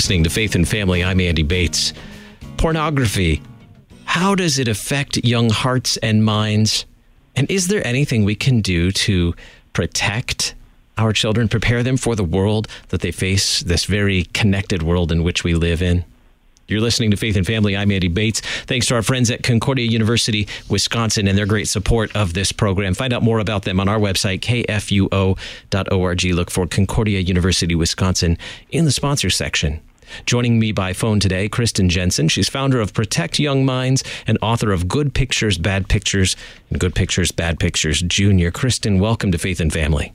listening 0.00 0.24
to 0.24 0.30
Faith 0.30 0.54
and 0.54 0.66
Family. 0.66 1.04
I'm 1.04 1.20
Andy 1.20 1.42
Bates. 1.42 1.92
Pornography. 2.56 3.42
How 4.06 4.34
does 4.34 4.58
it 4.58 4.66
affect 4.66 5.18
young 5.18 5.50
hearts 5.50 5.98
and 5.98 6.24
minds? 6.24 6.86
And 7.36 7.50
is 7.50 7.68
there 7.68 7.86
anything 7.86 8.24
we 8.24 8.34
can 8.34 8.62
do 8.62 8.92
to 8.92 9.34
protect 9.74 10.54
our 10.96 11.12
children, 11.12 11.48
prepare 11.48 11.82
them 11.82 11.98
for 11.98 12.16
the 12.16 12.24
world 12.24 12.66
that 12.88 13.02
they 13.02 13.10
face, 13.10 13.60
this 13.60 13.84
very 13.84 14.24
connected 14.32 14.82
world 14.82 15.12
in 15.12 15.22
which 15.22 15.44
we 15.44 15.52
live 15.52 15.82
in? 15.82 16.06
You're 16.66 16.80
listening 16.80 17.10
to 17.10 17.18
Faith 17.18 17.36
and 17.36 17.46
Family. 17.46 17.76
I'm 17.76 17.90
Andy 17.90 18.08
Bates. 18.08 18.40
Thanks 18.40 18.86
to 18.86 18.94
our 18.94 19.02
friends 19.02 19.30
at 19.30 19.42
Concordia 19.42 19.84
University, 19.84 20.48
Wisconsin, 20.70 21.28
and 21.28 21.36
their 21.36 21.44
great 21.44 21.68
support 21.68 22.16
of 22.16 22.32
this 22.32 22.52
program. 22.52 22.94
Find 22.94 23.12
out 23.12 23.22
more 23.22 23.38
about 23.38 23.64
them 23.64 23.80
on 23.80 23.88
our 23.88 23.98
website, 23.98 24.40
kfuo.org. 24.40 26.24
Look 26.24 26.50
for 26.50 26.66
Concordia 26.66 27.20
University, 27.20 27.74
Wisconsin 27.74 28.38
in 28.70 28.86
the 28.86 28.92
sponsor 28.92 29.28
section. 29.28 29.82
Joining 30.26 30.58
me 30.58 30.72
by 30.72 30.92
phone 30.92 31.20
today, 31.20 31.48
Kristen 31.48 31.88
Jensen. 31.88 32.28
She's 32.28 32.48
founder 32.48 32.80
of 32.80 32.92
Protect 32.92 33.38
Young 33.38 33.64
Minds 33.64 34.04
and 34.26 34.38
author 34.42 34.72
of 34.72 34.88
Good 34.88 35.14
Pictures, 35.14 35.58
Bad 35.58 35.88
Pictures, 35.88 36.36
and 36.70 36.78
Good 36.78 36.94
Pictures, 36.94 37.32
Bad 37.32 37.58
Pictures 37.58 38.02
Junior. 38.02 38.50
Kristen, 38.50 38.98
welcome 38.98 39.32
to 39.32 39.38
Faith 39.38 39.60
and 39.60 39.72
Family. 39.72 40.12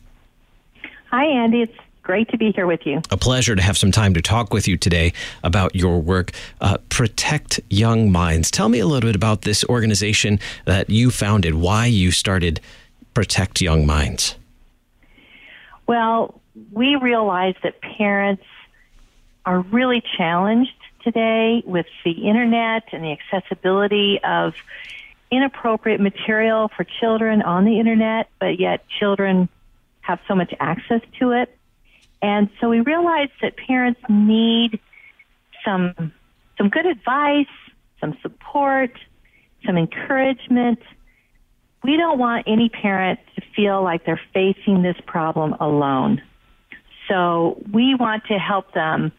Hi, 1.12 1.26
Andy. 1.26 1.62
It's 1.62 1.78
great 2.04 2.30
to 2.30 2.38
be 2.38 2.52
here 2.52 2.68
with 2.68 2.86
you. 2.86 3.02
A 3.10 3.18
pleasure 3.18 3.56
to 3.56 3.62
have 3.62 3.78
some 3.78 3.92
time 3.92 4.14
to 4.14 4.22
talk 4.22 4.54
with 4.54 4.68
you 4.68 4.78
today 4.78 5.12
about 5.44 5.76
your 5.76 6.00
work, 6.00 6.32
uh, 6.62 6.78
Protect 6.90 7.60
Young 7.70 8.12
Minds. 8.12 8.52
Tell 8.52 8.70
me 8.70 8.80
a 8.80 8.86
little 8.86 9.08
bit 9.08 9.16
about 9.16 9.42
this 9.42 9.66
organization 9.66 10.40
that 10.66 10.90
you 10.90 11.10
founded, 11.10 11.56
why 11.56 11.88
you 11.88 12.12
started 12.12 12.62
Protect 13.14 13.62
Young 13.62 13.86
Minds. 13.86 14.36
Well, 15.88 16.40
we 16.72 16.96
realize 16.96 17.56
that 17.64 17.82
parents 17.82 18.44
are 19.46 19.60
really 19.60 20.02
challenged 20.18 20.72
today 21.04 21.64
with 21.66 21.86
the 22.04 22.28
internet 22.28 22.84
and 22.92 23.04
the 23.04 23.12
accessibility 23.12 24.20
of 24.24 24.56
inappropriate 25.32 26.00
material 26.00 26.70
for 26.76 26.84
children 26.84 27.42
on 27.42 27.66
the 27.66 27.80
internet, 27.80 28.30
but 28.40 28.60
yet 28.60 28.86
children 29.00 29.50
have 30.02 30.20
so 30.28 30.36
much 30.36 30.54
access 30.60 31.02
to 31.20 31.32
it. 31.32 31.56
And 32.22 32.50
so 32.60 32.70
we 32.70 32.82
realized 32.82 33.34
that 33.42 33.56
parents 33.58 34.00
need 34.10 34.80
some 35.64 36.14
some 36.58 36.70
good 36.70 36.86
advice, 36.86 37.48
some 38.00 38.18
support, 38.22 38.92
some 39.66 39.78
encouragement. 39.78 40.80
We 41.84 41.98
don't 41.98 42.18
want 42.18 42.48
any 42.48 42.70
parent 42.70 43.20
to 43.36 43.42
feel 43.56 43.84
like 43.84 44.06
they're 44.06 44.22
facing 44.34 44.82
this 44.82 44.96
problem 45.06 45.54
alone. 45.60 46.22
So 47.10 47.62
we 47.72 47.94
want 47.94 48.24
to 48.28 48.36
help 48.40 48.74
them 48.74 49.12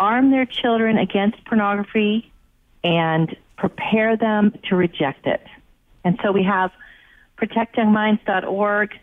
arm 0.00 0.30
their 0.30 0.46
children 0.46 0.98
against 0.98 1.44
pornography 1.44 2.32
and 2.82 3.36
prepare 3.56 4.16
them 4.16 4.58
to 4.68 4.74
reject 4.74 5.26
it. 5.26 5.46
And 6.02 6.18
so 6.22 6.32
we 6.32 6.42
have 6.42 6.72
protectyoungminds.org. 7.38 8.94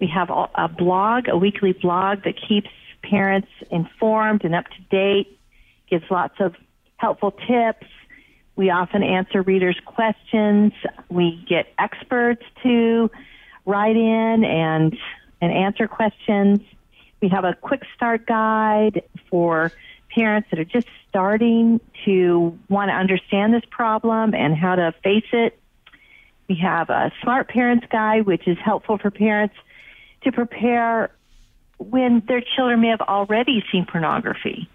We 0.00 0.06
have 0.08 0.30
a 0.30 0.68
blog, 0.68 1.28
a 1.28 1.36
weekly 1.36 1.72
blog 1.72 2.24
that 2.24 2.34
keeps 2.48 2.68
parents 3.02 3.48
informed 3.70 4.44
and 4.44 4.54
up 4.54 4.64
to 4.66 4.80
date, 4.90 5.38
gives 5.88 6.04
lots 6.10 6.34
of 6.40 6.54
helpful 6.96 7.30
tips. 7.30 7.86
We 8.56 8.70
often 8.70 9.02
answer 9.02 9.42
readers' 9.42 9.78
questions. 9.84 10.72
We 11.10 11.44
get 11.48 11.66
experts 11.78 12.42
to 12.62 13.10
write 13.66 13.96
in 13.96 14.44
and 14.44 14.96
and 15.42 15.52
answer 15.52 15.86
questions. 15.86 16.60
We 17.20 17.28
have 17.28 17.44
a 17.44 17.54
quick 17.54 17.82
start 17.94 18.26
guide 18.26 19.02
for 19.30 19.72
parents 20.16 20.48
that 20.50 20.58
are 20.58 20.64
just 20.64 20.88
starting 21.08 21.80
to 22.04 22.58
want 22.68 22.88
to 22.88 22.94
understand 22.94 23.54
this 23.54 23.64
problem 23.70 24.34
and 24.34 24.56
how 24.56 24.74
to 24.74 24.92
face 25.04 25.26
it. 25.32 25.58
We 26.48 26.56
have 26.56 26.90
a 26.90 27.12
smart 27.22 27.48
parents 27.48 27.86
guide, 27.90 28.26
which 28.26 28.48
is 28.48 28.56
helpful 28.58 28.98
for 28.98 29.10
parents 29.10 29.54
to 30.22 30.32
prepare 30.32 31.10
when 31.78 32.22
their 32.26 32.40
children 32.40 32.80
may 32.80 32.88
have 32.88 33.02
already 33.02 33.62
seen 33.70 33.84
pornography. 33.84 34.68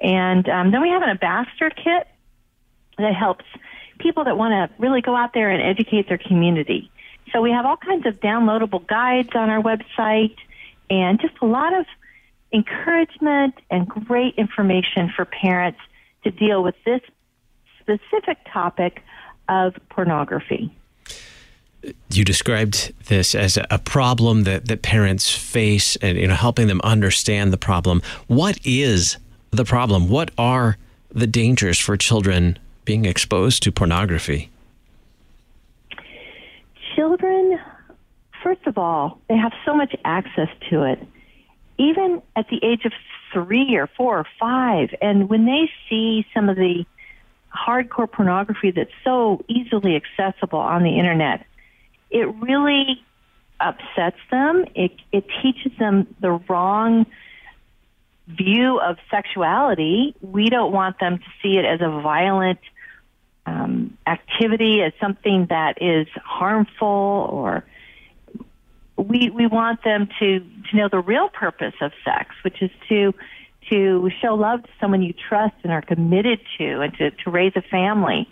And 0.00 0.48
um, 0.48 0.72
then 0.72 0.82
we 0.82 0.88
have 0.88 1.02
an 1.02 1.10
ambassador 1.10 1.70
kit 1.70 2.08
that 2.98 3.14
helps 3.14 3.44
people 3.98 4.24
that 4.24 4.36
want 4.36 4.52
to 4.52 4.82
really 4.82 5.02
go 5.02 5.14
out 5.14 5.34
there 5.34 5.50
and 5.50 5.62
educate 5.62 6.08
their 6.08 6.18
community. 6.18 6.90
So 7.32 7.40
we 7.40 7.52
have 7.52 7.66
all 7.66 7.76
kinds 7.76 8.06
of 8.06 8.14
downloadable 8.20 8.86
guides 8.86 9.30
on 9.34 9.50
our 9.50 9.62
website 9.62 10.36
and 10.88 11.20
just 11.20 11.34
a 11.40 11.46
lot 11.46 11.78
of 11.78 11.86
encouragement 12.52 13.54
and 13.70 13.88
great 13.88 14.34
information 14.36 15.10
for 15.14 15.24
parents 15.24 15.78
to 16.24 16.30
deal 16.30 16.62
with 16.62 16.74
this 16.84 17.00
specific 17.80 18.38
topic 18.52 19.02
of 19.48 19.74
pornography. 19.88 20.74
You 22.10 22.24
described 22.24 22.92
this 23.06 23.34
as 23.34 23.58
a 23.70 23.78
problem 23.78 24.42
that, 24.44 24.66
that 24.66 24.82
parents 24.82 25.34
face 25.34 25.96
and 25.96 26.18
you 26.18 26.28
know 26.28 26.34
helping 26.34 26.66
them 26.66 26.80
understand 26.84 27.52
the 27.52 27.56
problem. 27.56 28.02
What 28.26 28.58
is 28.64 29.16
the 29.50 29.64
problem? 29.64 30.08
What 30.08 30.30
are 30.36 30.76
the 31.10 31.26
dangers 31.26 31.78
for 31.78 31.96
children 31.96 32.58
being 32.84 33.06
exposed 33.06 33.62
to 33.62 33.72
pornography? 33.72 34.50
Children 36.94 37.58
first 38.42 38.66
of 38.66 38.76
all 38.76 39.18
they 39.28 39.36
have 39.36 39.52
so 39.64 39.74
much 39.74 39.94
access 40.04 40.48
to 40.68 40.82
it 40.82 40.98
even 41.80 42.22
at 42.36 42.48
the 42.48 42.60
age 42.62 42.84
of 42.84 42.92
three 43.32 43.76
or 43.76 43.88
four 43.96 44.18
or 44.18 44.26
five 44.38 44.94
and 45.00 45.28
when 45.28 45.46
they 45.46 45.70
see 45.88 46.26
some 46.34 46.48
of 46.48 46.56
the 46.56 46.84
hardcore 47.54 48.10
pornography 48.10 48.70
that's 48.70 48.90
so 49.02 49.44
easily 49.48 49.96
accessible 49.96 50.58
on 50.58 50.82
the 50.82 50.98
internet 50.98 51.46
it 52.10 52.26
really 52.36 53.02
upsets 53.60 54.18
them. 54.30 54.64
It 54.74 54.92
it 55.12 55.24
teaches 55.42 55.72
them 55.78 56.14
the 56.20 56.32
wrong 56.48 57.06
view 58.26 58.80
of 58.80 58.96
sexuality. 59.10 60.14
We 60.20 60.48
don't 60.48 60.72
want 60.72 60.98
them 60.98 61.18
to 61.18 61.24
see 61.42 61.56
it 61.56 61.64
as 61.64 61.80
a 61.80 62.00
violent 62.00 62.60
um, 63.46 63.96
activity, 64.06 64.82
as 64.82 64.92
something 65.00 65.46
that 65.46 65.82
is 65.82 66.06
harmful, 66.24 66.86
or 66.86 67.64
we 69.00 69.30
we 69.30 69.46
want 69.46 69.82
them 69.84 70.08
to 70.18 70.40
to 70.40 70.76
know 70.76 70.88
the 70.88 71.00
real 71.00 71.28
purpose 71.28 71.74
of 71.80 71.92
sex, 72.04 72.34
which 72.42 72.62
is 72.62 72.70
to 72.88 73.14
to 73.70 74.10
show 74.20 74.34
love 74.34 74.62
to 74.62 74.68
someone 74.80 75.02
you 75.02 75.14
trust 75.28 75.54
and 75.62 75.72
are 75.72 75.82
committed 75.82 76.40
to, 76.58 76.80
and 76.80 76.94
to 76.98 77.10
to 77.10 77.30
raise 77.30 77.52
a 77.56 77.62
family. 77.62 78.28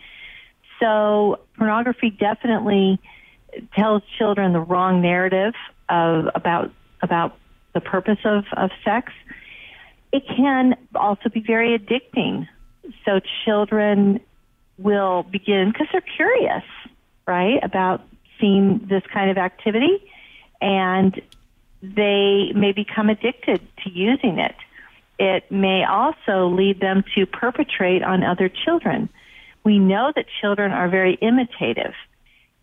So 0.81 1.41
pornography 1.57 2.11
definitely 2.11 3.01
tells 3.75 4.03
children 4.19 4.53
the 4.53 4.61
wrong 4.61 5.01
narrative 5.01 5.55
of 5.89 6.27
about 6.35 6.71
about 7.03 7.37
the 7.75 7.81
purpose 7.81 8.19
of, 8.25 8.45
of 8.57 8.71
sex. 8.85 9.13
It 10.13 10.25
can 10.27 10.75
also 10.95 11.29
be 11.29 11.41
very 11.41 11.79
addicting. 11.79 12.49
So 13.05 13.21
children 13.45 14.21
will 14.79 15.23
begin 15.25 15.71
because 15.73 15.89
they're 15.93 16.01
curious, 16.01 16.65
right, 17.27 17.63
about 17.63 18.03
seeing 18.41 18.87
this 18.89 19.03
kind 19.13 19.31
of 19.31 19.37
activity, 19.37 20.11
and 20.61 21.21
they 21.83 22.53
may 22.55 22.73
become 22.73 23.09
addicted 23.09 23.61
to 23.85 23.91
using 23.91 24.39
it. 24.39 24.55
It 25.19 25.51
may 25.51 25.85
also 25.85 26.49
lead 26.49 26.81
them 26.81 27.05
to 27.17 27.27
perpetrate 27.27 28.03
on 28.03 28.23
other 28.23 28.49
children. 28.49 29.09
We 29.65 29.79
know 29.79 30.13
that 30.15 30.27
children 30.41 30.73
are 30.73 30.89
very 30.89 31.15
imitative 31.21 31.95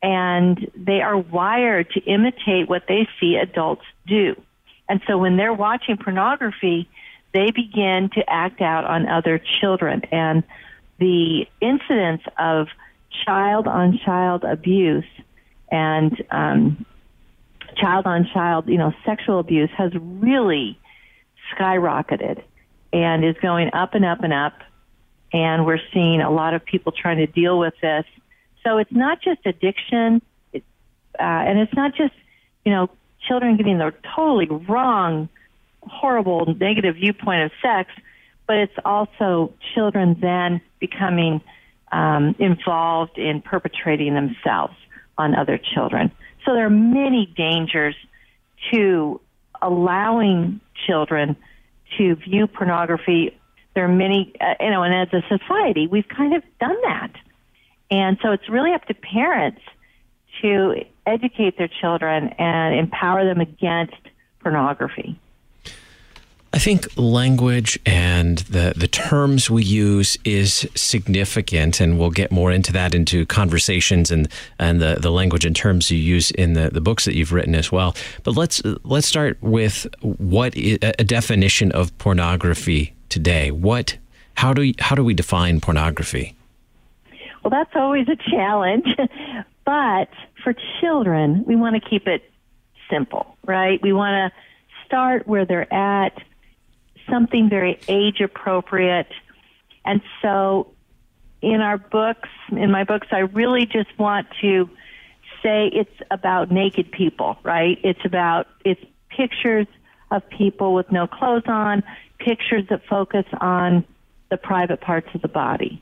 and 0.01 0.71
they 0.75 1.01
are 1.01 1.17
wired 1.17 1.89
to 1.91 1.99
imitate 2.01 2.69
what 2.69 2.83
they 2.87 3.07
see 3.19 3.35
adults 3.35 3.83
do. 4.05 4.39
And 4.87 5.01
so 5.07 5.17
when 5.17 5.35
they're 5.35 5.53
watching 5.53 5.97
pornography, 5.97 6.87
they 7.33 7.51
begin 7.51 8.09
to 8.13 8.23
act 8.29 8.61
out 8.61 8.85
on 8.85 9.07
other 9.07 9.39
children. 9.39 10.03
And 10.11 10.43
the 10.99 11.47
incidence 11.59 12.21
of 12.37 12.67
child 13.25 13.67
on 13.67 13.99
child 14.05 14.43
abuse 14.43 15.05
and 15.71 16.23
um, 16.31 16.85
child 17.75 18.05
on 18.05 18.27
child, 18.33 18.67
you 18.67 18.77
know, 18.77 18.93
sexual 19.05 19.39
abuse 19.39 19.69
has 19.77 19.91
really 19.95 20.79
skyrocketed 21.53 22.43
and 22.93 23.25
is 23.25 23.35
going 23.41 23.69
up 23.73 23.93
and 23.93 24.05
up 24.05 24.23
and 24.23 24.33
up. 24.33 24.53
And 25.33 25.65
we're 25.65 25.79
seeing 25.93 26.21
a 26.21 26.31
lot 26.31 26.53
of 26.53 26.63
people 26.63 26.91
trying 26.91 27.17
to 27.17 27.27
deal 27.27 27.59
with 27.59 27.73
this 27.81 28.05
so 28.65 28.79
it's 28.79 28.91
not 28.91 29.21
just 29.21 29.45
addiction, 29.45 30.21
it, 30.51 30.63
uh, 31.19 31.23
and 31.23 31.59
it's 31.59 31.73
not 31.73 31.95
just 31.95 32.13
you 32.65 32.71
know 32.71 32.89
children 33.27 33.57
getting 33.57 33.77
the 33.77 33.93
totally 34.15 34.47
wrong, 34.47 35.29
horrible, 35.81 36.53
negative 36.59 36.95
viewpoint 36.95 37.43
of 37.43 37.51
sex, 37.61 37.91
but 38.47 38.57
it's 38.57 38.73
also 38.83 39.53
children 39.73 40.17
then 40.19 40.61
becoming 40.79 41.41
um, 41.91 42.35
involved 42.39 43.17
in 43.17 43.41
perpetrating 43.41 44.15
themselves 44.15 44.73
on 45.17 45.35
other 45.35 45.59
children. 45.73 46.11
So 46.45 46.53
there 46.53 46.65
are 46.65 46.69
many 46.69 47.33
dangers 47.35 47.95
to 48.71 49.19
allowing 49.61 50.61
children 50.85 51.35
to 51.97 52.15
view 52.15 52.47
pornography 52.47 53.33
there 53.75 53.83
are 53.83 53.89
many, 53.89 54.33
uh, 54.39 54.55
you 54.61 54.71
know, 54.71 54.83
and 54.83 54.95
as 54.95 55.13
a 55.13 55.21
society, 55.37 55.85
we've 55.85 56.07
kind 56.07 56.33
of 56.33 56.43
done 56.59 56.77
that. 56.83 57.11
And 57.91 58.17
so 58.23 58.31
it's 58.31 58.49
really 58.49 58.71
up 58.71 58.85
to 58.85 58.93
parents 58.93 59.61
to 60.41 60.85
educate 61.05 61.57
their 61.57 61.69
children 61.81 62.29
and 62.39 62.79
empower 62.79 63.25
them 63.25 63.41
against 63.41 63.93
pornography. 64.39 65.19
I 66.55 66.57
think 66.57 66.87
language 66.95 67.77
and 67.85 68.37
the, 68.37 68.71
the 68.77 68.87
terms 68.87 69.49
we 69.49 69.61
use 69.61 70.17
is 70.23 70.65
significant, 70.73 71.81
and 71.81 71.99
we'll 71.99 72.11
get 72.11 72.31
more 72.31 72.49
into 72.49 72.71
that 72.71 72.95
into 72.95 73.25
conversations 73.25 74.09
and, 74.09 74.29
and 74.57 74.81
the, 74.81 74.95
the 75.01 75.11
language 75.11 75.43
and 75.43 75.53
terms 75.53 75.91
you 75.91 75.97
use 75.97 76.31
in 76.31 76.53
the, 76.53 76.69
the 76.69 76.79
books 76.79 77.03
that 77.03 77.13
you've 77.13 77.33
written 77.33 77.55
as 77.55 77.73
well. 77.73 77.93
But 78.23 78.37
let's 78.37 78.61
let's 78.85 79.05
start 79.05 79.37
with 79.41 79.85
what 79.99 80.55
is, 80.55 80.79
a 80.81 81.03
definition 81.03 81.73
of 81.73 81.95
pornography 81.97 82.93
today. 83.09 83.51
What 83.51 83.97
how 84.35 84.53
do 84.53 84.71
how 84.79 84.95
do 84.95 85.03
we 85.03 85.13
define 85.13 85.59
pornography? 85.59 86.37
Well, 87.43 87.51
that's 87.51 87.75
always 87.75 88.07
a 88.07 88.15
challenge, 88.31 88.85
but 89.65 90.07
for 90.41 90.55
children, 90.79 91.43
we 91.45 91.57
want 91.57 91.75
to 91.75 91.89
keep 91.89 92.07
it 92.07 92.23
simple, 92.89 93.35
right? 93.45 93.81
We 93.81 93.91
want 93.91 94.31
to 94.31 94.85
start 94.85 95.27
where 95.27 95.45
they're 95.45 95.71
at 95.73 96.13
something 97.09 97.49
very 97.49 97.79
age 97.87 98.21
appropriate. 98.21 99.11
And 99.83 100.01
so 100.21 100.71
in 101.41 101.61
our 101.61 101.77
books, 101.77 102.29
in 102.51 102.71
my 102.71 102.83
books, 102.83 103.07
I 103.11 103.19
really 103.19 103.65
just 103.65 103.97
want 103.99 104.27
to 104.41 104.69
say 105.43 105.67
it's 105.67 106.01
about 106.09 106.51
naked 106.51 106.91
people, 106.91 107.37
right? 107.43 107.79
It's 107.83 108.03
about, 108.03 108.47
it's 108.63 108.83
pictures 109.09 109.67
of 110.11 110.27
people 110.29 110.73
with 110.73 110.91
no 110.91 111.07
clothes 111.07 111.43
on, 111.47 111.83
pictures 112.19 112.67
that 112.69 112.85
focus 112.85 113.25
on 113.39 113.85
the 114.29 114.37
private 114.37 114.81
parts 114.81 115.07
of 115.13 115.21
the 115.21 115.27
body. 115.27 115.81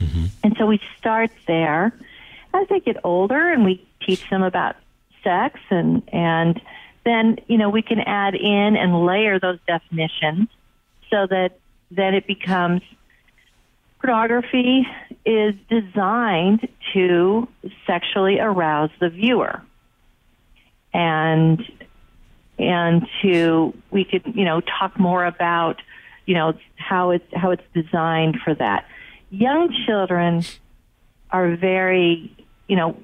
Mm-hmm. 0.00 0.26
And 0.42 0.56
so 0.58 0.66
we 0.66 0.80
start 0.98 1.30
there. 1.46 1.98
As 2.52 2.68
they 2.68 2.80
get 2.80 2.98
older 3.04 3.50
and 3.52 3.64
we 3.64 3.84
teach 4.06 4.28
them 4.30 4.42
about 4.42 4.76
sex 5.22 5.58
and, 5.70 6.02
and 6.12 6.60
then, 7.04 7.38
you 7.46 7.58
know, 7.58 7.70
we 7.70 7.82
can 7.82 8.00
add 8.00 8.34
in 8.34 8.76
and 8.76 9.04
layer 9.06 9.38
those 9.38 9.58
definitions 9.66 10.48
so 11.10 11.26
that 11.26 11.58
then 11.90 12.14
it 12.14 12.26
becomes 12.26 12.82
pornography 14.00 14.86
is 15.24 15.54
designed 15.68 16.68
to 16.92 17.48
sexually 17.86 18.38
arouse 18.38 18.90
the 19.00 19.08
viewer. 19.08 19.62
And 20.92 21.60
and 22.58 23.06
to 23.22 23.74
we 23.90 24.04
could, 24.04 24.22
you 24.34 24.44
know, 24.44 24.60
talk 24.60 24.98
more 24.98 25.24
about, 25.24 25.82
you 26.26 26.34
know, 26.34 26.54
how 26.76 27.10
it's 27.10 27.24
how 27.34 27.50
it's 27.50 27.64
designed 27.74 28.38
for 28.44 28.54
that. 28.54 28.86
Young 29.30 29.74
children 29.86 30.42
are 31.30 31.56
very, 31.56 32.30
you 32.68 32.76
know, 32.76 32.96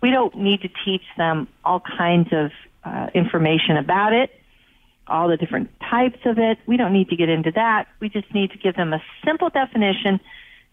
we 0.00 0.10
don't 0.10 0.36
need 0.36 0.62
to 0.62 0.68
teach 0.84 1.04
them 1.16 1.46
all 1.64 1.80
kinds 1.80 2.28
of 2.32 2.50
uh, 2.84 3.08
information 3.14 3.76
about 3.76 4.12
it, 4.12 4.30
all 5.06 5.28
the 5.28 5.36
different 5.36 5.70
types 5.80 6.18
of 6.24 6.38
it. 6.38 6.58
We 6.66 6.76
don't 6.76 6.92
need 6.92 7.08
to 7.10 7.16
get 7.16 7.28
into 7.28 7.50
that. 7.52 7.88
We 8.00 8.08
just 8.08 8.32
need 8.34 8.50
to 8.52 8.58
give 8.58 8.76
them 8.76 8.92
a 8.92 9.02
simple 9.24 9.50
definition 9.50 10.20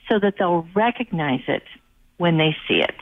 so 0.09 0.19
that 0.19 0.35
they'll 0.37 0.67
recognize 0.75 1.41
it 1.47 1.63
when 2.17 2.37
they 2.37 2.55
see 2.67 2.81
it. 2.81 2.95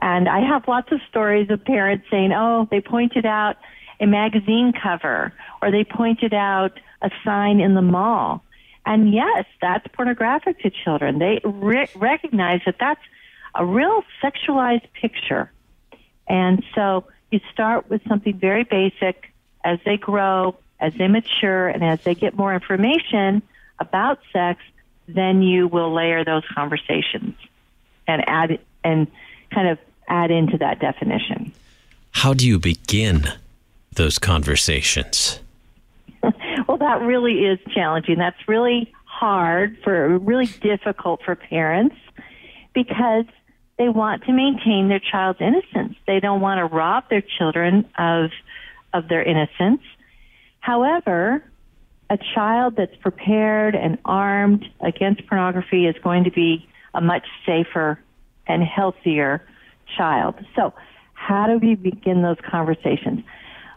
And 0.00 0.28
I 0.28 0.40
have 0.40 0.68
lots 0.68 0.92
of 0.92 1.00
stories 1.08 1.50
of 1.50 1.64
parents 1.64 2.06
saying, 2.10 2.32
oh, 2.32 2.68
they 2.70 2.80
pointed 2.80 3.24
out 3.24 3.56
a 4.00 4.06
magazine 4.06 4.72
cover 4.72 5.32
or 5.62 5.70
they 5.70 5.84
pointed 5.84 6.34
out 6.34 6.78
a 7.02 7.10
sign 7.24 7.60
in 7.60 7.74
the 7.74 7.82
mall. 7.82 8.42
And 8.84 9.12
yes, 9.12 9.46
that's 9.60 9.86
pornographic 9.88 10.60
to 10.60 10.70
children. 10.70 11.18
They 11.18 11.40
re- 11.44 11.88
recognize 11.96 12.60
that 12.66 12.76
that's 12.78 13.00
a 13.54 13.64
real 13.64 14.04
sexualized 14.22 14.86
picture. 15.00 15.50
And 16.28 16.62
so 16.74 17.04
you 17.30 17.40
start 17.52 17.88
with 17.90 18.02
something 18.08 18.38
very 18.38 18.64
basic. 18.64 19.32
As 19.64 19.78
they 19.84 19.96
grow, 19.96 20.56
as 20.78 20.94
they 20.94 21.08
mature, 21.08 21.68
and 21.68 21.84
as 21.84 22.00
they 22.04 22.14
get 22.14 22.36
more 22.36 22.54
information 22.54 23.42
about 23.80 24.20
sex, 24.32 24.60
then 25.08 25.42
you 25.42 25.66
will 25.66 25.92
layer 25.92 26.24
those 26.24 26.44
conversations 26.54 27.34
and 28.06 28.28
add 28.28 28.58
and 28.84 29.08
kind 29.50 29.68
of 29.68 29.78
add 30.08 30.30
into 30.30 30.58
that 30.58 30.78
definition. 30.78 31.52
How 32.12 32.32
do 32.32 32.46
you 32.46 32.58
begin 32.58 33.28
those 33.92 34.18
conversations? 34.18 35.40
well, 36.68 36.78
that 36.78 37.02
really 37.02 37.44
is 37.44 37.58
challenging. 37.74 38.18
That's 38.18 38.48
really 38.48 38.92
hard 39.04 39.78
for 39.82 40.18
really 40.18 40.46
difficult 40.46 41.22
for 41.24 41.34
parents 41.34 41.96
because 42.74 43.24
they 43.78 43.88
want 43.88 44.24
to 44.24 44.32
maintain 44.32 44.88
their 44.88 45.00
child's 45.00 45.40
innocence. 45.40 45.96
They 46.06 46.20
don't 46.20 46.40
want 46.40 46.58
to 46.58 46.64
rob 46.64 47.04
their 47.10 47.22
children 47.38 47.88
of 47.98 48.30
of 48.94 49.08
their 49.08 49.22
innocence. 49.22 49.82
However, 50.60 51.44
a 52.08 52.18
child 52.34 52.76
that's 52.76 52.96
prepared 52.96 53.74
and 53.74 53.98
armed 54.04 54.64
against 54.80 55.26
pornography 55.26 55.86
is 55.86 55.96
going 56.02 56.24
to 56.24 56.30
be 56.30 56.66
a 56.94 57.00
much 57.00 57.26
safer 57.44 58.00
and 58.46 58.62
healthier 58.62 59.46
child. 59.96 60.36
So, 60.54 60.72
how 61.12 61.46
do 61.46 61.58
we 61.58 61.74
begin 61.74 62.22
those 62.22 62.38
conversations? 62.48 63.24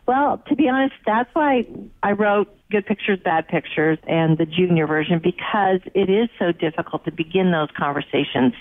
Well, 0.06 0.42
to 0.48 0.56
be 0.56 0.70
honest, 0.70 0.96
that's 1.06 1.30
why 1.34 1.68
I 2.02 2.14
wrote 2.14 2.48
Good 2.72 2.86
Pictures, 2.86 3.20
Bad 3.24 3.48
Pictures 3.48 3.98
and 4.08 4.38
the 4.38 4.46
junior 4.46 4.88
version 4.88 5.20
because 5.20 5.82
it 5.94 6.10
is 6.10 6.30
so 6.40 6.52
difficult 6.52 7.06
to 7.06 7.12
begin 7.12 7.52
those 7.52 7.70
conversations 7.78 8.54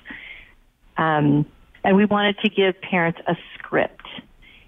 um, 0.99 1.47
and 1.85 1.97
we 1.97 2.05
wanted 2.05 2.39
to 2.41 2.51
give 2.51 2.81
parents 2.83 3.21
a 3.27 3.37
script. 3.55 4.07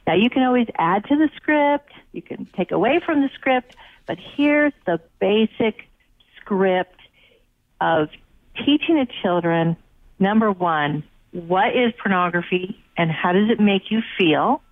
Now, 0.06 0.14
you 0.14 0.30
can 0.30 0.42
always 0.42 0.68
add 0.78 1.04
to 1.04 1.16
the 1.16 1.28
script, 1.36 1.92
you 2.12 2.22
can 2.22 2.46
take 2.56 2.70
away 2.70 3.00
from 3.04 3.20
the 3.20 3.28
script, 3.34 3.76
but 4.06 4.18
here's 4.36 4.72
the 4.86 5.00
basic 5.20 5.86
script 6.40 6.98
of 7.80 8.08
teaching 8.56 8.96
the 8.96 9.06
children 9.22 9.76
number 10.18 10.50
one, 10.50 11.04
what 11.32 11.76
is 11.76 11.92
pornography 12.02 12.82
and 12.96 13.10
how 13.10 13.32
does 13.32 13.50
it 13.50 13.60
make 13.60 13.90
you 13.90 14.02
feel? 14.18 14.62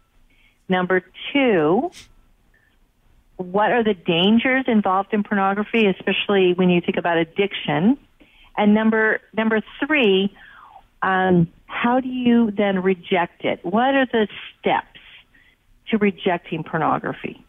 Number 0.68 1.02
two, 1.32 1.90
what 3.36 3.70
are 3.70 3.84
the 3.84 3.94
dangers 3.94 4.64
involved 4.66 5.14
in 5.14 5.22
pornography, 5.22 5.86
especially 5.86 6.52
when 6.54 6.68
you 6.68 6.80
think 6.80 6.96
about 6.96 7.16
addiction? 7.16 7.96
And 8.56 8.74
number 8.74 9.20
number 9.32 9.60
three, 9.86 10.34
um, 11.02 11.48
how 11.66 12.00
do 12.00 12.08
you 12.08 12.50
then 12.50 12.82
reject 12.82 13.44
it? 13.44 13.60
What 13.64 13.94
are 13.94 14.06
the 14.06 14.28
steps 14.58 15.00
to 15.90 15.98
rejecting 15.98 16.64
pornography? 16.64 17.44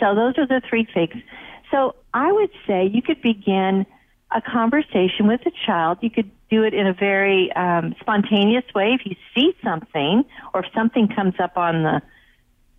So 0.00 0.14
those 0.14 0.38
are 0.38 0.46
the 0.46 0.60
three 0.68 0.86
things. 0.92 1.22
So 1.70 1.94
I 2.14 2.30
would 2.30 2.50
say 2.66 2.86
you 2.86 3.02
could 3.02 3.22
begin 3.22 3.86
a 4.34 4.40
conversation 4.40 5.26
with 5.26 5.40
a 5.46 5.52
child. 5.66 5.98
You 6.00 6.10
could 6.10 6.30
do 6.50 6.62
it 6.62 6.74
in 6.74 6.86
a 6.86 6.92
very 6.92 7.52
um, 7.52 7.94
spontaneous 8.00 8.64
way. 8.74 8.96
If 8.98 9.06
you 9.06 9.16
see 9.34 9.56
something, 9.62 10.24
or 10.54 10.64
if 10.64 10.72
something 10.74 11.08
comes 11.08 11.34
up 11.38 11.56
on 11.56 11.82
the 11.82 12.02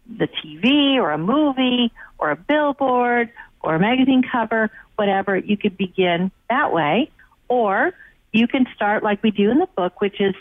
the 0.09 0.27
TV 0.27 0.95
or 0.95 1.11
a 1.11 1.17
movie 1.17 1.91
or 2.17 2.31
a 2.31 2.35
billboard 2.37 3.29
or 3.61 3.75
a 3.75 3.79
magazine 3.79 4.23
cover, 4.23 4.71
whatever, 4.95 5.37
you 5.37 5.57
could 5.57 5.77
begin 5.77 6.31
that 6.49 6.71
way. 6.71 7.11
Or 7.49 7.93
you 8.31 8.47
can 8.47 8.65
start 8.75 9.03
like 9.03 9.23
we 9.23 9.31
do 9.31 9.49
in 9.49 9.59
the 9.59 9.67
book, 9.75 10.01
which 10.01 10.19
is 10.19 10.35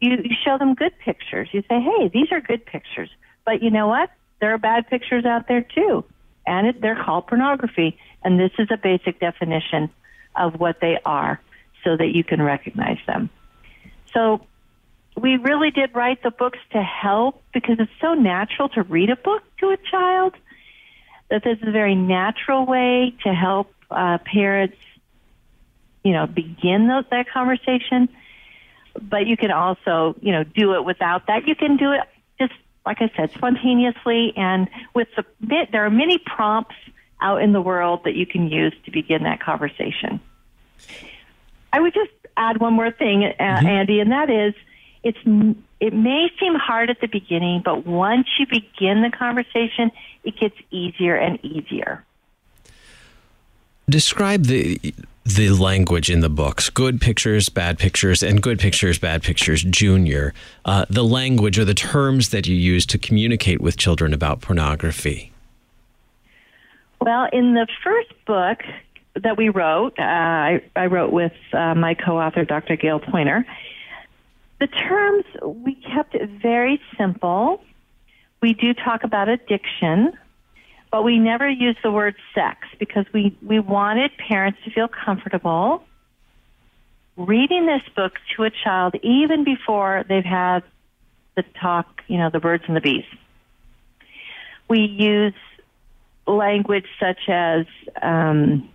you, 0.00 0.10
you 0.24 0.36
show 0.44 0.58
them 0.58 0.74
good 0.74 0.92
pictures. 0.98 1.48
You 1.52 1.62
say, 1.62 1.80
hey, 1.80 2.08
these 2.12 2.30
are 2.30 2.40
good 2.40 2.64
pictures. 2.66 3.10
But 3.44 3.62
you 3.62 3.70
know 3.70 3.86
what? 3.88 4.10
There 4.40 4.52
are 4.52 4.58
bad 4.58 4.88
pictures 4.88 5.24
out 5.24 5.48
there 5.48 5.62
too. 5.62 6.04
And 6.46 6.66
it, 6.66 6.80
they're 6.80 7.02
called 7.02 7.26
pornography. 7.26 7.98
And 8.22 8.38
this 8.38 8.52
is 8.58 8.68
a 8.70 8.76
basic 8.76 9.20
definition 9.20 9.90
of 10.36 10.58
what 10.60 10.80
they 10.80 10.98
are 11.04 11.40
so 11.84 11.96
that 11.96 12.14
you 12.14 12.24
can 12.24 12.42
recognize 12.42 12.98
them. 13.06 13.30
So 14.12 14.46
we 15.16 15.36
really 15.36 15.70
did 15.70 15.94
write 15.94 16.22
the 16.22 16.30
books 16.30 16.58
to 16.72 16.82
help 16.82 17.42
because 17.52 17.76
it's 17.78 17.90
so 18.00 18.14
natural 18.14 18.68
to 18.70 18.82
read 18.82 19.10
a 19.10 19.16
book 19.16 19.42
to 19.58 19.70
a 19.70 19.76
child 19.90 20.34
that 21.30 21.44
this 21.44 21.58
is 21.58 21.68
a 21.68 21.72
very 21.72 21.94
natural 21.94 22.66
way 22.66 23.14
to 23.24 23.34
help 23.34 23.72
uh, 23.90 24.18
parents 24.18 24.76
you 26.08 26.14
know, 26.14 26.26
begin 26.26 26.88
those, 26.88 27.04
that 27.10 27.28
conversation. 27.28 28.08
But 28.98 29.26
you 29.26 29.36
can 29.36 29.50
also, 29.50 30.16
you 30.22 30.32
know, 30.32 30.42
do 30.42 30.74
it 30.74 30.86
without 30.86 31.26
that. 31.26 31.46
You 31.46 31.54
can 31.54 31.76
do 31.76 31.92
it 31.92 32.00
just, 32.40 32.54
like 32.86 33.02
I 33.02 33.10
said, 33.14 33.30
spontaneously 33.32 34.32
and 34.34 34.70
with 34.94 35.08
the, 35.16 35.66
there 35.70 35.84
are 35.84 35.90
many 35.90 36.16
prompts 36.16 36.76
out 37.20 37.42
in 37.42 37.52
the 37.52 37.60
world 37.60 38.04
that 38.04 38.14
you 38.14 38.24
can 38.24 38.48
use 38.48 38.74
to 38.86 38.90
begin 38.90 39.24
that 39.24 39.40
conversation. 39.40 40.18
I 41.74 41.80
would 41.80 41.92
just 41.92 42.12
add 42.38 42.58
one 42.58 42.72
more 42.72 42.90
thing, 42.90 43.24
uh, 43.24 43.42
mm-hmm. 43.42 43.66
Andy, 43.66 44.00
and 44.00 44.10
that 44.12 44.30
is 44.30 44.54
it's 45.02 45.18
it 45.80 45.92
may 45.92 46.28
seem 46.40 46.54
hard 46.54 46.88
at 46.88 47.00
the 47.00 47.06
beginning, 47.06 47.60
but 47.62 47.86
once 47.86 48.26
you 48.38 48.46
begin 48.46 49.02
the 49.02 49.10
conversation, 49.10 49.92
it 50.24 50.38
gets 50.40 50.56
easier 50.70 51.16
and 51.16 51.38
easier. 51.44 52.04
Describe 53.88 54.44
the 54.44 54.80
the 55.36 55.50
language 55.50 56.10
in 56.10 56.20
the 56.20 56.30
books 56.30 56.70
good 56.70 57.00
pictures 57.00 57.50
bad 57.50 57.78
pictures 57.78 58.22
and 58.22 58.40
good 58.40 58.58
pictures 58.58 58.98
bad 58.98 59.22
pictures 59.22 59.62
junior. 59.62 60.32
Uh, 60.64 60.86
the 60.88 61.04
language 61.04 61.58
or 61.58 61.64
the 61.64 61.74
terms 61.74 62.30
that 62.30 62.46
you 62.46 62.56
use 62.56 62.86
to 62.86 62.96
communicate 62.96 63.60
with 63.60 63.76
children 63.76 64.14
about 64.14 64.40
pornography. 64.40 65.30
Well 67.00 67.28
in 67.32 67.54
the 67.54 67.66
first 67.84 68.12
book 68.26 68.60
that 69.22 69.36
we 69.36 69.50
wrote 69.50 69.98
uh, 69.98 70.02
I, 70.02 70.62
I, 70.74 70.86
wrote 70.86 71.12
with 71.12 71.32
uh, 71.52 71.74
my 71.74 71.94
co-author 71.94 72.44
dr 72.44 72.74
Gail 72.76 72.98
Poyner 72.98 73.44
the 74.60 74.66
terms 74.66 75.24
we 75.44 75.74
kept 75.74 76.14
it 76.14 76.28
very 76.42 76.80
simple. 76.96 77.62
We 78.40 78.54
do 78.54 78.74
talk 78.74 79.04
about 79.04 79.28
addiction 79.28 80.12
but 80.90 81.02
we 81.02 81.18
never 81.18 81.48
used 81.48 81.78
the 81.82 81.90
word 81.90 82.14
sex 82.34 82.58
because 82.78 83.04
we, 83.12 83.36
we 83.42 83.58
wanted 83.58 84.10
parents 84.16 84.58
to 84.64 84.70
feel 84.70 84.88
comfortable 84.88 85.84
reading 87.18 87.66
this 87.66 87.82
book 87.96 88.12
to 88.36 88.44
a 88.44 88.50
child 88.50 88.94
even 89.02 89.44
before 89.44 90.04
they've 90.08 90.24
had 90.24 90.62
the 91.36 91.42
talk, 91.60 92.02
you 92.06 92.16
know, 92.16 92.30
the 92.30 92.40
birds 92.40 92.64
and 92.68 92.76
the 92.76 92.80
bees. 92.80 93.04
We 94.68 94.80
use 94.80 95.34
language 96.26 96.86
such 97.00 97.28
as, 97.28 97.66
um, 98.00 98.68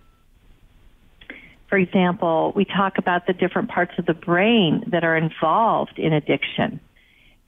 for 1.68 1.78
example, 1.78 2.52
we 2.54 2.64
talk 2.64 2.98
about 2.98 3.26
the 3.26 3.32
different 3.32 3.70
parts 3.70 3.92
of 3.98 4.06
the 4.06 4.14
brain 4.14 4.84
that 4.88 5.04
are 5.04 5.16
involved 5.16 5.98
in 5.98 6.12
addiction. 6.12 6.80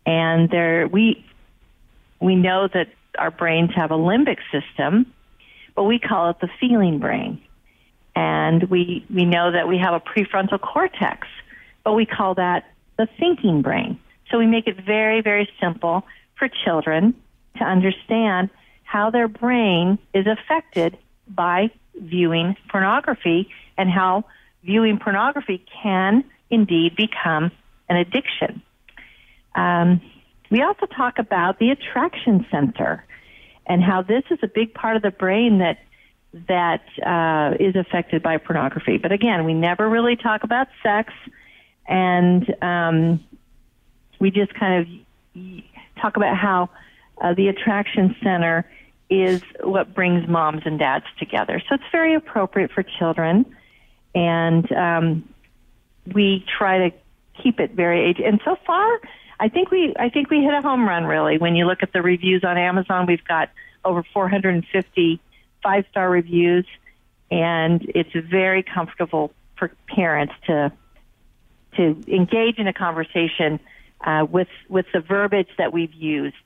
And 0.06 0.48
there, 0.48 0.88
we, 0.88 1.24
we 2.20 2.36
know 2.36 2.68
that 2.72 2.88
our 3.18 3.30
brains 3.30 3.70
have 3.74 3.90
a 3.90 3.96
limbic 3.96 4.38
system, 4.52 5.12
but 5.74 5.84
we 5.84 5.98
call 5.98 6.30
it 6.30 6.40
the 6.40 6.48
feeling 6.60 6.98
brain. 6.98 7.42
And 8.14 8.64
we, 8.70 9.04
we 9.12 9.24
know 9.24 9.52
that 9.52 9.68
we 9.68 9.78
have 9.78 9.94
a 9.94 10.00
prefrontal 10.00 10.60
cortex, 10.60 11.26
but 11.84 11.92
we 11.92 12.06
call 12.06 12.34
that 12.34 12.64
the 12.96 13.06
thinking 13.18 13.62
brain. 13.62 14.00
So 14.30 14.38
we 14.38 14.46
make 14.46 14.66
it 14.66 14.76
very, 14.84 15.20
very 15.20 15.48
simple 15.60 16.04
for 16.38 16.48
children 16.64 17.14
to 17.58 17.64
understand 17.64 18.50
how 18.82 19.10
their 19.10 19.28
brain 19.28 19.98
is 20.14 20.26
affected 20.26 20.96
by 21.28 21.70
viewing 21.94 22.56
pornography 22.68 23.50
and 23.76 23.90
how 23.90 24.24
viewing 24.64 24.98
pornography 24.98 25.64
can 25.82 26.24
indeed 26.50 26.96
become 26.96 27.50
an 27.88 27.96
addiction. 27.96 28.62
Um, 29.54 30.00
we 30.50 30.62
also 30.62 30.86
talk 30.86 31.18
about 31.18 31.58
the 31.58 31.70
attraction 31.70 32.46
center 32.50 33.04
and 33.66 33.82
how 33.82 34.02
this 34.02 34.22
is 34.30 34.38
a 34.42 34.48
big 34.48 34.74
part 34.74 34.96
of 34.96 35.02
the 35.02 35.10
brain 35.10 35.58
that 35.58 35.78
that 36.48 36.82
uh, 37.04 37.56
is 37.58 37.76
affected 37.76 38.22
by 38.22 38.36
pornography. 38.36 38.98
But 38.98 39.10
again, 39.12 39.44
we 39.44 39.54
never 39.54 39.88
really 39.88 40.16
talk 40.16 40.44
about 40.44 40.68
sex, 40.82 41.12
and 41.86 42.54
um, 42.62 43.24
we 44.18 44.30
just 44.30 44.52
kind 44.54 44.82
of 44.82 46.00
talk 46.00 46.16
about 46.16 46.36
how 46.36 46.68
uh, 47.20 47.32
the 47.34 47.48
attraction 47.48 48.14
center 48.22 48.70
is 49.08 49.40
what 49.62 49.94
brings 49.94 50.28
moms 50.28 50.62
and 50.64 50.78
dads 50.78 51.06
together. 51.18 51.62
So 51.68 51.76
it's 51.76 51.84
very 51.90 52.14
appropriate 52.14 52.70
for 52.72 52.82
children, 52.82 53.46
and 54.14 54.70
um, 54.72 55.28
we 56.12 56.44
try 56.58 56.90
to 56.90 56.96
keep 57.42 57.60
it 57.60 57.72
very 57.72 58.10
age. 58.10 58.20
And 58.24 58.40
so 58.44 58.56
far, 58.66 59.00
I 59.38 59.48
think 59.48 59.70
we 59.70 59.94
I 59.98 60.08
think 60.08 60.30
we 60.30 60.42
hit 60.42 60.54
a 60.54 60.62
home 60.62 60.86
run 60.88 61.04
really. 61.04 61.38
When 61.38 61.56
you 61.56 61.66
look 61.66 61.82
at 61.82 61.92
the 61.92 62.02
reviews 62.02 62.42
on 62.44 62.56
Amazon, 62.56 63.06
we've 63.06 63.24
got 63.24 63.50
over 63.84 64.02
450 64.12 65.20
five 65.62 65.84
star 65.90 66.08
reviews, 66.08 66.66
and 67.30 67.82
it's 67.94 68.10
very 68.30 68.62
comfortable 68.62 69.32
for 69.56 69.72
parents 69.88 70.34
to 70.46 70.72
to 71.76 72.02
engage 72.06 72.58
in 72.58 72.68
a 72.68 72.72
conversation 72.72 73.60
uh, 74.00 74.24
with 74.30 74.48
with 74.68 74.86
the 74.92 75.00
verbiage 75.00 75.48
that 75.58 75.72
we've 75.72 75.92
used 75.92 76.36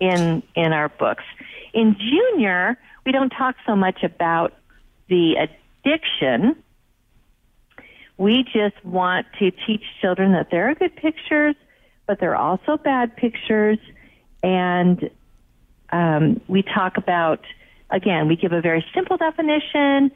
in 0.00 0.42
in 0.56 0.72
our 0.72 0.88
books. 0.88 1.24
In 1.72 1.96
junior, 1.96 2.76
we 3.06 3.12
don't 3.12 3.30
talk 3.30 3.54
so 3.66 3.76
much 3.76 4.02
about 4.02 4.52
the 5.08 5.36
addiction. 5.36 6.56
We 8.16 8.44
just 8.52 8.84
want 8.84 9.26
to 9.38 9.50
teach 9.66 9.84
children 10.00 10.32
that 10.32 10.50
there 10.50 10.68
are 10.68 10.74
good 10.74 10.94
pictures 10.96 11.54
but 12.10 12.18
there 12.18 12.34
are 12.34 12.42
also 12.50 12.76
bad 12.76 13.14
pictures. 13.14 13.78
And 14.42 15.10
um, 15.90 16.40
we 16.48 16.64
talk 16.64 16.96
about, 16.96 17.38
again, 17.88 18.26
we 18.26 18.34
give 18.34 18.50
a 18.50 18.60
very 18.60 18.84
simple 18.92 19.16
definition 19.16 20.10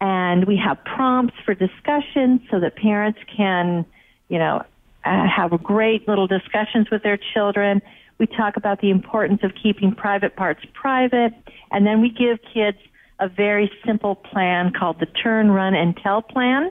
and 0.00 0.44
we 0.44 0.56
have 0.64 0.78
prompts 0.84 1.34
for 1.44 1.54
discussion 1.54 2.46
so 2.52 2.60
that 2.60 2.76
parents 2.76 3.18
can, 3.36 3.84
you 4.28 4.38
know, 4.38 4.62
uh, 5.04 5.26
have 5.26 5.60
great 5.60 6.06
little 6.06 6.28
discussions 6.28 6.88
with 6.88 7.02
their 7.02 7.18
children. 7.34 7.82
We 8.18 8.28
talk 8.28 8.56
about 8.56 8.80
the 8.80 8.90
importance 8.90 9.40
of 9.42 9.50
keeping 9.60 9.96
private 9.96 10.36
parts 10.36 10.64
private, 10.72 11.34
and 11.72 11.84
then 11.84 12.00
we 12.00 12.10
give 12.10 12.38
kids 12.54 12.78
a 13.18 13.28
very 13.28 13.72
simple 13.84 14.14
plan 14.14 14.72
called 14.72 15.00
the 15.00 15.06
turn, 15.06 15.50
run, 15.50 15.74
and 15.74 15.96
tell 15.96 16.22
plan 16.22 16.70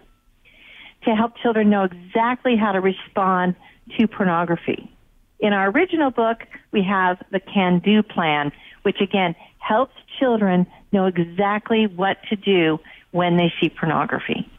to 1.04 1.16
help 1.16 1.36
children 1.44 1.70
know 1.70 1.84
exactly 1.84 2.56
how 2.56 2.72
to 2.72 2.80
respond 2.80 3.58
to 3.98 4.08
pornography. 4.08 4.92
In 5.40 5.54
our 5.54 5.70
original 5.70 6.12
book, 6.12 6.40
we 6.72 6.84
have 6.84 7.22
the 7.32 7.40
can 7.40 7.80
do 7.80 8.02
plan, 8.02 8.52
which 8.84 9.02
again 9.02 9.36
helps 9.60 9.94
children 10.20 10.66
know 10.92 11.06
exactly 11.06 11.88
what 11.88 12.18
to 12.30 12.36
do 12.36 12.80
when 13.12 13.38
they 13.38 13.54
see 13.60 13.70
pornography. 13.70 14.50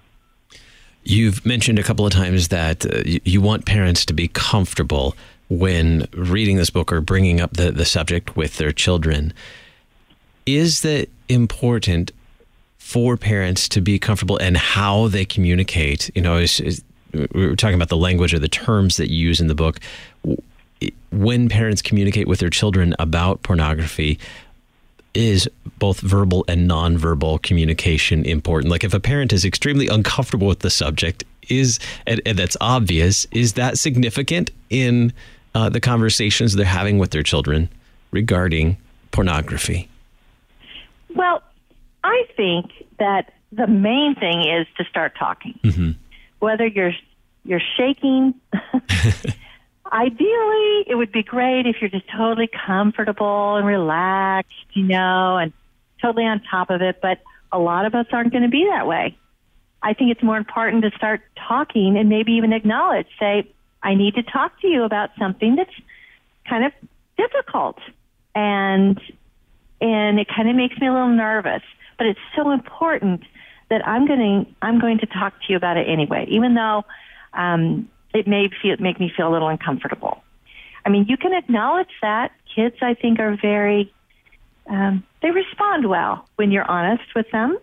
You've 1.05 1.45
mentioned 1.47 1.79
a 1.79 1.83
couple 1.83 2.07
of 2.07 2.13
times 2.13 2.49
that 2.49 2.85
uh, 2.85 3.03
you 3.05 3.41
want 3.41 3.65
parents 3.65 4.05
to 4.07 4.13
be 4.13 4.29
comfortable 4.29 5.17
when 5.49 6.07
reading 6.13 6.57
this 6.57 6.71
book 6.71 6.93
or 6.93 7.01
bringing 7.01 7.41
up 7.41 7.55
the, 7.55 7.71
the 7.73 7.85
subject 7.85 8.37
with 8.37 8.59
their 8.59 8.73
children. 8.73 9.33
Is 10.45 10.83
that 10.83 11.09
important 11.29 12.13
for 12.79 13.17
parents 13.17 13.69
to 13.71 13.81
be 13.81 13.99
comfortable 13.99 14.37
and 14.39 14.57
how 14.57 15.09
they 15.09 15.25
communicate? 15.25 16.11
You 16.15 16.23
know, 16.23 16.37
is, 16.37 16.61
is, 16.61 16.83
we 17.13 17.47
were 17.47 17.57
talking 17.57 17.75
about 17.75 17.89
the 17.89 17.97
language 17.97 18.35
or 18.35 18.39
the 18.39 18.49
terms 18.49 18.97
that 18.97 19.11
you 19.11 19.17
use 19.17 19.41
in 19.41 19.47
the 19.47 19.55
book. 19.55 19.81
When 21.11 21.49
parents 21.49 21.83
communicate 21.83 22.29
with 22.29 22.41
their 22.41 22.51
children 22.51 22.95
about 22.99 23.43
pornography, 23.43 24.19
is 25.15 25.49
both 25.79 26.01
verbal 26.01 26.45
and 26.49 26.71
nonverbal 26.71 27.43
communication 27.43 28.25
important? 28.25 28.71
Like 28.71 28.85
if 28.85 28.95
a 28.95 29.01
parent 29.01 29.33
is 29.33 29.45
extremely 29.45 29.89
uncomfortable 29.89 30.47
with 30.47 30.61
the 30.61 30.71
subject, 30.71 31.25
is 31.49 31.79
and, 32.07 32.21
and 32.27 32.39
that's 32.39 32.57
obvious, 32.61 33.27
is 33.33 33.55
that 33.55 33.79
significant 33.79 34.51
in 34.71 35.13
uh, 35.55 35.71
the 35.71 35.81
conversations 35.81 36.55
they're 36.55 36.67
having 36.67 36.99
with 36.99 37.11
their 37.11 37.23
children 37.23 37.69
regarding 38.11 38.77
pornography? 39.11 39.89
Well, 41.15 41.43
I 42.05 42.25
think 42.37 42.71
that 42.99 43.33
the 43.51 43.67
main 43.67 44.15
thing 44.15 44.47
is 44.47 44.67
to 44.77 44.85
start 44.85 45.15
talking. 45.19 45.59
Mm-hmm 45.65 45.93
whether 46.39 46.67
you're 46.67 46.93
you're 47.45 47.63
shaking. 47.77 48.35
Ideally, 49.91 50.85
it 50.87 50.97
would 50.97 51.13
be 51.13 51.23
great 51.23 51.67
if 51.67 51.77
you're 51.81 51.89
just 51.89 52.05
totally 52.15 52.49
comfortable 52.67 53.57
and 53.57 53.67
relaxed, 53.67 54.53
you 54.75 54.85
know, 54.85 55.39
and 55.39 55.53
totally 56.03 56.25
on 56.25 56.43
top 56.51 56.69
of 56.69 56.83
it. 56.83 57.01
But 57.01 57.21
a 57.51 57.59
lot 57.59 57.87
of 57.87 57.95
us 57.95 58.07
aren't 58.13 58.33
going 58.33 58.43
to 58.43 58.51
be 58.51 58.69
that 58.71 58.87
way. 58.87 59.17
I 59.83 59.95
think 59.95 60.11
it's 60.11 60.23
more 60.23 60.37
important 60.37 60.83
to 60.83 60.91
start 60.91 61.23
talking 61.37 61.97
and 61.97 62.09
maybe 62.09 62.33
even 62.33 62.53
acknowledge, 62.53 63.07
say, 63.19 63.51
I 63.83 63.95
need 63.95 64.15
to 64.17 64.23
talk 64.23 64.61
to 64.61 64.67
you 64.67 64.83
about 64.83 65.11
something 65.19 65.57
that's 65.57 65.75
kind 66.49 66.65
of 66.65 66.73
difficult. 67.17 67.79
And, 68.35 69.01
and 69.81 70.19
it 70.19 70.27
kind 70.29 70.51
of 70.51 70.57
makes 70.57 70.77
me 70.79 70.89
a 70.89 70.93
little 70.93 71.15
nervous, 71.15 71.63
but 71.97 72.07
it's 72.07 72.21
so 72.37 72.51
important 72.51 73.23
that 73.71 73.87
I'm 73.87 74.07
going 74.07 74.55
I'm 74.63 74.81
going 74.81 74.99
to 74.99 75.07
talk 75.07 75.35
to 75.35 75.47
you 75.49 75.57
about 75.57 75.77
it 75.77 75.89
anyway, 75.89 76.27
even 76.29 76.55
though 76.55 76.85
um, 77.35 77.89
it 78.15 78.27
may 78.27 78.49
feel 78.63 78.77
make 78.79 78.99
me 78.99 79.13
feel 79.15 79.29
a 79.29 79.33
little 79.33 79.49
uncomfortable. 79.49 80.23
I 80.85 80.91
mean, 80.91 81.07
you 81.09 81.17
can 81.17 81.35
acknowledge 81.35 81.91
that 82.01 82.33
kids, 82.55 82.77
I 82.81 82.95
think, 82.95 83.19
are 83.19 83.37
very 83.41 83.93
um, 84.69 85.05
they 85.23 85.31
respond 85.31 85.89
well 85.89 86.29
when 86.37 86.51
you're 86.51 86.71
honest 86.71 87.15
with 87.15 87.27
them. 87.31 87.59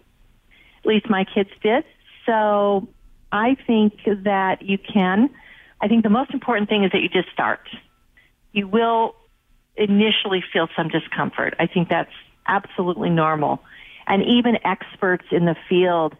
At 0.79 0.85
least 0.85 1.09
my 1.09 1.25
kids 1.25 1.49
did. 1.61 1.83
So 2.25 2.87
I 3.31 3.55
think 3.67 3.93
that 4.05 4.61
you 4.61 4.77
can. 4.77 5.29
I 5.81 5.87
think 5.87 6.03
the 6.03 6.09
most 6.09 6.31
important 6.31 6.69
thing 6.69 6.83
is 6.83 6.91
that 6.91 7.01
you 7.01 7.09
just 7.09 7.31
start. 7.31 7.61
You 8.53 8.67
will 8.67 9.15
initially 9.75 10.43
feel 10.53 10.67
some 10.75 10.87
discomfort. 10.87 11.55
I 11.59 11.67
think 11.67 11.89
that's 11.89 12.13
absolutely 12.47 13.09
normal 13.09 13.61
and 14.07 14.23
even 14.23 14.57
experts 14.63 15.25
in 15.31 15.45
the 15.45 15.55
field, 15.69 16.15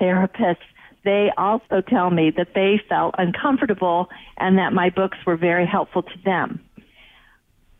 therapists, 0.00 0.56
they 1.04 1.30
also 1.36 1.80
tell 1.80 2.10
me 2.10 2.30
that 2.36 2.54
they 2.54 2.80
felt 2.88 3.14
uncomfortable 3.18 4.08
and 4.36 4.58
that 4.58 4.72
my 4.72 4.90
books 4.90 5.18
were 5.26 5.36
very 5.36 5.66
helpful 5.66 6.02
to 6.02 6.18
them. 6.24 6.60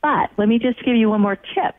But 0.02 0.30
let 0.36 0.48
me 0.48 0.58
just 0.58 0.82
give 0.84 0.96
you 0.96 1.10
one 1.10 1.20
more 1.20 1.36
tip. 1.36 1.74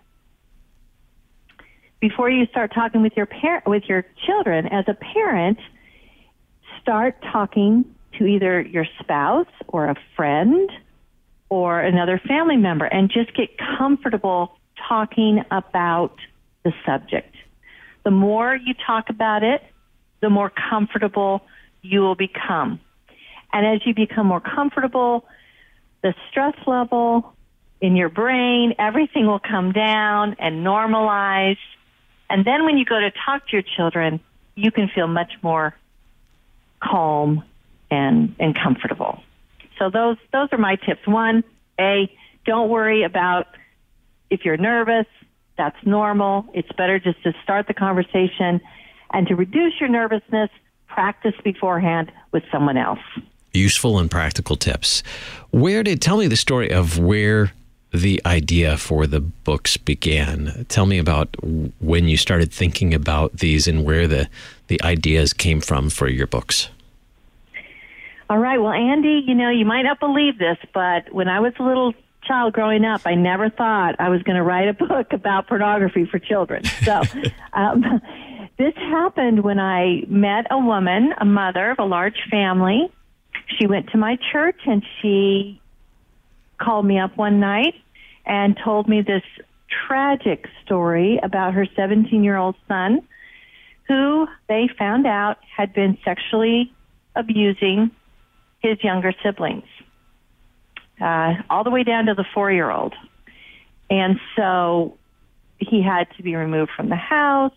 before 2.01 2.29
you 2.29 2.45
start 2.47 2.73
talking 2.73 3.01
with 3.01 3.13
your 3.15 3.25
parent, 3.25 3.67
with 3.67 3.83
your 3.87 4.05
children, 4.25 4.67
as 4.67 4.85
a 4.87 4.93
parent, 4.93 5.59
start 6.81 7.21
talking 7.31 7.83
to 8.17 8.25
either 8.25 8.61
your 8.61 8.85
spouse 8.99 9.47
or 9.67 9.89
a 9.89 9.95
friend 10.15 10.71
or 11.49 11.79
another 11.81 12.19
family 12.27 12.57
member 12.57 12.85
and 12.85 13.09
just 13.09 13.33
get 13.35 13.49
comfortable 13.77 14.55
talking 14.87 15.43
about 15.51 16.15
the 16.63 16.73
subject. 16.85 17.35
The 18.03 18.11
more 18.11 18.55
you 18.55 18.73
talk 18.85 19.09
about 19.09 19.43
it, 19.43 19.63
the 20.21 20.29
more 20.29 20.49
comfortable 20.49 21.41
you 21.81 22.01
will 22.01 22.15
become. 22.15 22.79
And 23.51 23.65
as 23.65 23.85
you 23.85 23.93
become 23.93 24.27
more 24.27 24.41
comfortable, 24.41 25.25
the 26.01 26.13
stress 26.29 26.55
level 26.67 27.33
in 27.81 27.95
your 27.95 28.09
brain, 28.09 28.75
everything 28.77 29.25
will 29.25 29.39
come 29.39 29.71
down 29.71 30.35
and 30.39 30.65
normalize. 30.65 31.57
And 32.29 32.45
then 32.45 32.65
when 32.65 32.77
you 32.77 32.85
go 32.85 32.99
to 32.99 33.11
talk 33.25 33.47
to 33.47 33.53
your 33.53 33.63
children, 33.63 34.19
you 34.55 34.71
can 34.71 34.89
feel 34.93 35.07
much 35.07 35.31
more 35.41 35.75
calm 36.81 37.43
and, 37.89 38.35
and 38.39 38.57
comfortable. 38.57 39.21
So 39.77 39.89
those, 39.89 40.17
those 40.33 40.49
are 40.51 40.57
my 40.57 40.75
tips. 40.75 41.07
One, 41.07 41.43
A, 41.79 42.11
don't 42.45 42.69
worry 42.69 43.03
about 43.03 43.47
if 44.29 44.45
you're 44.45 44.57
nervous. 44.57 45.07
That's 45.59 45.85
normal. 45.85 46.45
It's 46.53 46.71
better 46.77 46.99
just 46.99 47.21
to 47.23 47.33
start 47.43 47.67
the 47.67 47.73
conversation 47.73 48.61
and 49.11 49.27
to 49.27 49.35
reduce 49.35 49.73
your 49.77 49.89
nervousness, 49.89 50.49
practice 50.87 51.35
beforehand 51.43 52.13
with 52.31 52.43
someone 52.49 52.77
else. 52.77 53.01
Useful 53.53 53.99
and 53.99 54.09
practical 54.09 54.55
tips. 54.55 55.03
Where 55.51 55.83
did, 55.83 56.01
tell 56.01 56.15
me 56.15 56.27
the 56.27 56.37
story 56.37 56.71
of 56.71 56.97
where 56.97 57.51
the 57.91 58.21
idea 58.25 58.77
for 58.77 59.05
the 59.05 59.19
books 59.19 59.75
began. 59.75 60.65
Tell 60.69 60.85
me 60.85 60.97
about 60.97 61.35
when 61.81 62.07
you 62.07 62.15
started 62.15 62.53
thinking 62.53 62.93
about 62.93 63.33
these 63.33 63.67
and 63.67 63.83
where 63.83 64.07
the, 64.07 64.29
the 64.67 64.81
ideas 64.81 65.33
came 65.33 65.59
from 65.59 65.89
for 65.89 66.07
your 66.07 66.27
books. 66.27 66.69
All 68.29 68.37
right. 68.37 68.59
Well, 68.59 68.71
Andy, 68.71 69.25
you 69.27 69.35
know, 69.35 69.49
you 69.49 69.65
might 69.65 69.81
not 69.81 69.99
believe 69.99 70.37
this, 70.37 70.57
but 70.73 71.11
when 71.11 71.27
I 71.27 71.41
was 71.41 71.51
a 71.59 71.63
little 71.63 71.93
child 72.29 72.53
growing 72.53 72.85
up, 72.85 73.01
I 73.05 73.15
never 73.15 73.49
thought 73.49 73.95
I 73.99 74.09
was 74.09 74.21
going 74.23 74.35
to 74.35 74.43
write 74.43 74.67
a 74.67 74.73
book 74.73 75.11
about 75.11 75.47
pornography 75.47 76.05
for 76.05 76.19
children. 76.19 76.63
So, 76.83 77.01
um, 77.53 78.01
this 78.57 78.75
happened 78.75 79.43
when 79.43 79.59
I 79.59 80.03
met 80.07 80.45
a 80.51 80.59
woman, 80.59 81.13
a 81.19 81.25
mother 81.25 81.71
of 81.71 81.79
a 81.79 81.85
large 81.85 82.21
family. 82.29 82.91
She 83.57 83.65
went 83.65 83.89
to 83.91 83.97
my 83.97 84.17
church 84.31 84.59
and 84.65 84.83
she 85.01 85.59
called 86.59 86.85
me 86.85 86.99
up 86.99 87.17
one 87.17 87.39
night 87.39 87.73
and 88.25 88.57
told 88.63 88.87
me 88.87 89.01
this 89.01 89.23
tragic 89.87 90.45
story 90.65 91.19
about 91.23 91.53
her 91.53 91.65
17 91.75 92.23
year 92.23 92.37
old 92.37 92.55
son 92.67 93.01
who 93.87 94.27
they 94.47 94.69
found 94.77 95.07
out 95.07 95.37
had 95.55 95.73
been 95.73 95.97
sexually 96.05 96.71
abusing 97.15 97.89
his 98.59 98.83
younger 98.83 99.13
siblings, 99.23 99.63
uh, 101.01 101.35
all 101.49 101.63
the 101.63 101.69
way 101.69 101.83
down 101.83 102.05
to 102.05 102.13
the 102.13 102.25
four 102.33 102.51
year 102.51 102.69
old. 102.69 102.93
And 103.89 104.19
so 104.35 104.97
he 105.57 105.81
had 105.81 106.07
to 106.17 106.23
be 106.23 106.35
removed 106.35 106.71
from 106.75 106.89
the 106.89 106.95
house, 106.95 107.53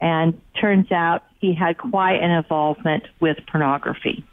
and 0.00 0.40
turns 0.60 0.92
out 0.92 1.24
he 1.40 1.54
had 1.54 1.78
quite 1.78 2.22
an 2.22 2.30
involvement 2.30 3.04
with 3.20 3.38
pornography. 3.46 4.24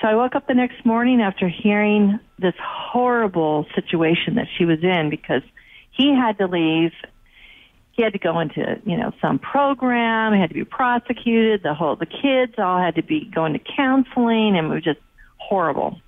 So 0.00 0.08
I 0.08 0.14
woke 0.14 0.34
up 0.34 0.46
the 0.46 0.54
next 0.54 0.84
morning 0.84 1.20
after 1.20 1.48
hearing 1.48 2.20
this 2.38 2.54
horrible 2.60 3.66
situation 3.74 4.34
that 4.34 4.46
she 4.56 4.64
was 4.64 4.82
in 4.82 5.08
because 5.08 5.42
he 5.90 6.14
had 6.14 6.38
to 6.38 6.46
leave. 6.46 6.92
He 7.92 8.02
had 8.02 8.12
to 8.12 8.18
go 8.18 8.38
into, 8.40 8.78
you 8.84 8.98
know, 8.98 9.12
some 9.22 9.38
program, 9.38 10.34
he 10.34 10.40
had 10.40 10.50
to 10.50 10.54
be 10.54 10.64
prosecuted, 10.64 11.62
the 11.62 11.72
whole 11.72 11.96
the 11.96 12.04
kids 12.04 12.54
all 12.58 12.78
had 12.78 12.96
to 12.96 13.02
be 13.02 13.24
going 13.24 13.54
to 13.54 13.58
counseling 13.58 14.56
and 14.56 14.66
it 14.66 14.74
was 14.74 14.84
just 14.84 15.00
horrible. 15.38 15.98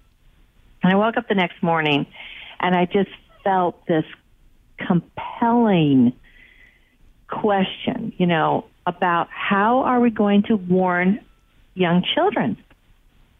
And 0.82 0.92
I 0.92 0.96
woke 0.96 1.16
up 1.16 1.28
the 1.28 1.34
next 1.34 1.62
morning 1.62 2.06
and 2.60 2.74
I 2.74 2.86
just 2.86 3.10
felt 3.44 3.86
this 3.86 4.04
compelling 4.78 6.12
question, 7.28 8.12
you 8.16 8.26
know, 8.26 8.64
about 8.86 9.28
how 9.30 9.80
are 9.80 10.00
we 10.00 10.10
going 10.10 10.44
to 10.44 10.56
warn 10.56 11.20
young 11.74 12.04
children? 12.14 12.56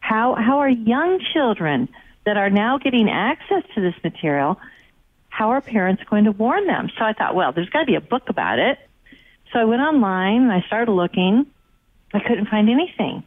How, 0.01 0.35
how 0.35 0.59
are 0.59 0.69
young 0.69 1.21
children 1.33 1.89
that 2.29 2.37
are 2.37 2.51
now 2.51 2.77
getting 2.77 3.09
access 3.09 3.63
to 3.75 3.81
this 3.81 3.95
material, 4.05 4.61
how 5.31 5.51
are 5.51 5.63
parents 5.63 6.03
going 6.11 6.25
to 6.25 6.33
warn 6.33 6.67
them? 6.67 6.91
So 6.99 7.05
I 7.05 7.15
thought, 7.15 7.35
well, 7.35 7.53
there's 7.53 7.71
got 7.71 7.81
to 7.81 7.87
be 7.87 7.95
a 7.95 8.03
book 8.03 8.29
about 8.29 8.59
it. 8.59 8.79
So 9.53 9.59
I 9.59 9.65
went 9.65 9.81
online 9.81 10.43
and 10.43 10.53
I 10.53 10.61
started 10.67 10.93
looking. 10.93 11.47
I 12.13 12.21
couldn't 12.21 12.49
find 12.49 12.69
anything. 12.69 13.25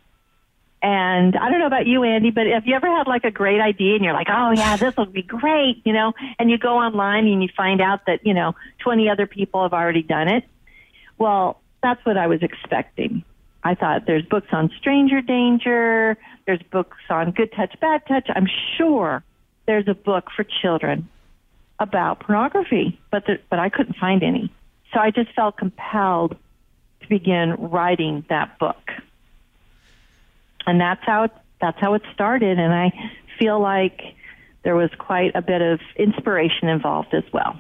And 0.84 1.36
I 1.38 1.50
don't 1.50 1.60
know 1.60 1.68
about 1.68 1.86
you, 1.86 2.04
Andy, 2.04 2.32
but 2.32 2.48
have 2.48 2.66
you 2.66 2.76
ever 2.76 2.88
had 2.88 3.06
like 3.06 3.24
a 3.24 3.30
great 3.30 3.62
idea 3.62 3.96
and 3.96 4.04
you're 4.04 4.14
like, 4.14 4.30
oh 4.30 4.52
yeah, 4.52 4.78
this 4.78 4.96
will 4.98 5.06
be 5.06 5.22
great, 5.22 5.82
you 5.86 5.94
know, 5.94 6.14
and 6.40 6.50
you 6.50 6.58
go 6.58 6.78
online 6.78 7.28
and 7.28 7.44
you 7.44 7.50
find 7.56 7.82
out 7.82 8.08
that, 8.08 8.26
you 8.26 8.34
know, 8.34 8.56
20 8.80 9.08
other 9.08 9.28
people 9.28 9.62
have 9.62 9.74
already 9.74 10.02
done 10.02 10.28
it. 10.28 10.44
Well, 11.20 11.62
that's 11.84 12.04
what 12.04 12.18
I 12.18 12.26
was 12.26 12.42
expecting. 12.42 13.24
I 13.64 13.76
thought 13.76 14.08
there's 14.08 14.26
books 14.26 14.48
on 14.52 14.72
stranger 14.80 15.22
danger, 15.22 16.18
there's 16.48 16.62
books 16.72 16.98
on 17.12 17.30
good 17.30 17.52
touch, 17.54 17.80
bad 17.80 18.02
touch. 18.08 18.28
I'm 18.34 18.48
sure 18.78 19.24
there's 19.68 19.88
a 19.88 19.94
book 19.94 20.30
for 20.36 20.44
children 20.64 21.08
about 21.80 22.22
pornography, 22.22 23.00
but 23.12 23.26
the, 23.28 23.40
but 23.52 23.60
I 23.60 23.70
couldn't 23.70 23.98
find 23.98 24.24
any. 24.24 24.52
So 24.94 25.00
I 25.00 25.12
just 25.12 25.32
felt 25.34 25.58
compelled 25.58 26.36
to 27.02 27.08
begin 27.08 27.54
writing 27.54 28.26
that 28.30 28.58
book. 28.58 28.90
And 30.72 30.80
that's 30.80 31.04
how 31.06 31.24
it, 31.24 31.32
that's 31.60 31.78
how 31.82 31.96
it 31.96 32.02
started 32.14 32.58
and 32.58 32.74
I 32.74 32.94
feel 33.38 33.60
like 33.60 34.16
there 34.64 34.74
was 34.74 34.90
quite 34.98 35.36
a 35.36 35.42
bit 35.42 35.62
of 35.62 35.82
inspiration 35.98 36.70
involved 36.70 37.14
as 37.14 37.26
well. 37.34 37.60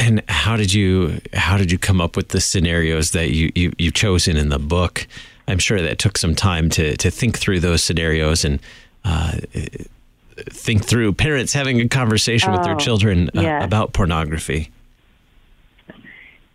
And 0.00 0.20
how 0.28 0.56
did 0.56 0.74
you 0.74 1.20
how 1.32 1.56
did 1.56 1.70
you 1.70 1.78
come 1.78 2.00
up 2.00 2.16
with 2.16 2.30
the 2.30 2.40
scenarios 2.40 3.12
that 3.12 3.30
you, 3.30 3.52
you 3.54 3.72
you've 3.78 3.94
chosen 3.94 4.36
in 4.36 4.48
the 4.48 4.58
book? 4.58 5.06
I'm 5.46 5.60
sure 5.60 5.80
that 5.80 6.00
took 6.00 6.18
some 6.18 6.34
time 6.34 6.70
to 6.70 6.96
to 6.96 7.08
think 7.08 7.38
through 7.38 7.60
those 7.60 7.84
scenarios 7.84 8.44
and 8.44 8.58
uh, 9.04 9.36
think 10.50 10.84
through 10.84 11.12
parents 11.12 11.52
having 11.52 11.80
a 11.80 11.88
conversation 11.88 12.50
oh, 12.50 12.54
with 12.54 12.64
their 12.64 12.74
oh, 12.74 12.78
children 12.78 13.30
uh, 13.36 13.60
about 13.62 13.92
pornography. 13.92 14.72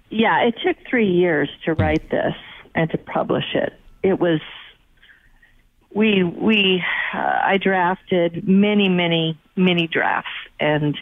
Yeah, 0.10 0.44
it 0.44 0.56
took 0.62 0.76
three 0.90 1.10
years 1.10 1.50
to 1.64 1.74
hmm. 1.74 1.82
write 1.82 2.10
this 2.10 2.36
and 2.76 2.90
to 2.90 2.98
publish 2.98 3.56
it. 3.56 3.72
It 4.04 4.20
was 4.20 4.42
we 5.98 6.24
we 6.24 6.84
uh, 7.14 7.40
I 7.44 7.58
drafted 7.58 8.48
many 8.48 8.88
many 8.88 9.38
many 9.56 9.88
drafts 9.88 10.30
and 10.60 10.96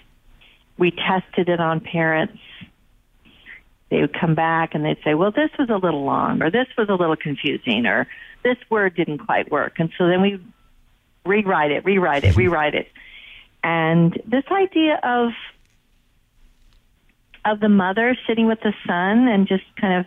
we 0.78 0.92
tested 0.92 1.50
it 1.50 1.60
on 1.60 1.82
parents 1.82 2.40
they 3.90 4.02
would 4.02 4.20
come 4.20 4.36
back 4.36 4.74
and 4.74 4.84
they'd 4.84 4.98
say, 5.04 5.14
well, 5.14 5.32
this 5.32 5.52
was 5.60 5.70
a 5.70 5.76
little 5.76 6.04
long, 6.04 6.42
or 6.42 6.50
this 6.50 6.68
was 6.78 6.90
a 6.90 6.96
little 6.96 7.16
confusing, 7.16 7.86
or 7.86 8.08
this 8.44 8.58
word 8.70 8.96
didn't 8.96 9.20
quite 9.20 9.52
work. 9.52 9.76
And 9.78 9.92
so 9.98 10.08
then 10.08 10.22
we 10.22 10.40
rewrite 11.26 11.72
it, 11.72 11.86
rewrite 11.86 12.24
it, 12.24 12.36
rewrite 12.36 12.74
it. 12.74 12.88
And 13.64 14.20
this 14.26 14.44
idea 14.52 15.00
of 15.04 15.32
of 17.46 17.60
the 17.60 17.70
mother 17.70 18.18
sitting 18.28 18.48
with 18.48 18.60
the 18.62 18.74
son 18.88 19.28
and 19.28 19.48
just 19.48 19.64
kind 19.80 20.00
of 20.00 20.06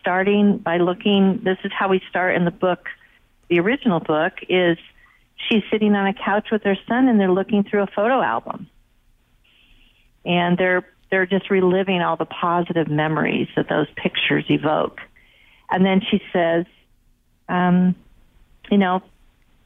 starting 0.00 0.58
by 0.58 0.78
looking 0.78 1.40
this 1.42 1.58
is 1.64 1.72
how 1.76 1.88
we 1.88 2.00
start 2.08 2.36
in 2.36 2.44
the 2.44 2.52
book 2.52 2.86
the 3.48 3.60
original 3.60 4.00
book 4.00 4.34
is 4.48 4.78
she's 5.48 5.62
sitting 5.70 5.94
on 5.94 6.06
a 6.06 6.14
couch 6.14 6.48
with 6.50 6.62
her 6.64 6.76
son 6.86 7.08
and 7.08 7.18
they're 7.18 7.30
looking 7.30 7.64
through 7.64 7.82
a 7.82 7.86
photo 7.86 8.20
album 8.20 8.68
and 10.24 10.58
they're 10.58 10.86
they're 11.10 11.26
just 11.26 11.50
reliving 11.50 12.02
all 12.02 12.16
the 12.16 12.26
positive 12.26 12.88
memories 12.88 13.48
that 13.56 13.68
those 13.68 13.86
pictures 13.96 14.44
evoke. 14.50 15.00
And 15.70 15.84
then 15.84 16.02
she 16.10 16.20
says, 16.32 16.66
um, 17.48 17.94
you 18.70 18.76
know, 18.76 19.02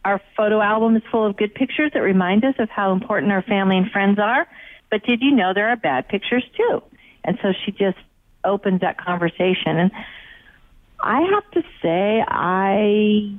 our 0.04 0.20
photo 0.36 0.60
album 0.60 0.96
is 0.96 1.02
full 1.10 1.26
of 1.26 1.36
good 1.36 1.54
pictures 1.54 1.90
that 1.94 2.00
remind 2.00 2.44
us 2.44 2.54
of 2.60 2.68
how 2.70 2.92
important 2.92 3.32
our 3.32 3.42
family 3.42 3.76
and 3.76 3.90
friends 3.90 4.20
are. 4.20 4.46
But 4.90 5.04
did 5.04 5.20
you 5.20 5.32
know 5.32 5.52
there 5.52 5.68
are 5.68 5.76
bad 5.76 6.08
pictures 6.08 6.44
too? 6.56 6.82
And 7.24 7.38
so 7.42 7.52
she 7.64 7.72
just 7.72 7.98
opens 8.44 8.80
that 8.80 8.98
conversation. 8.98 9.78
And 9.78 9.90
I 11.00 11.22
have 11.22 11.50
to 11.52 11.62
say, 11.80 12.24
I, 12.26 13.34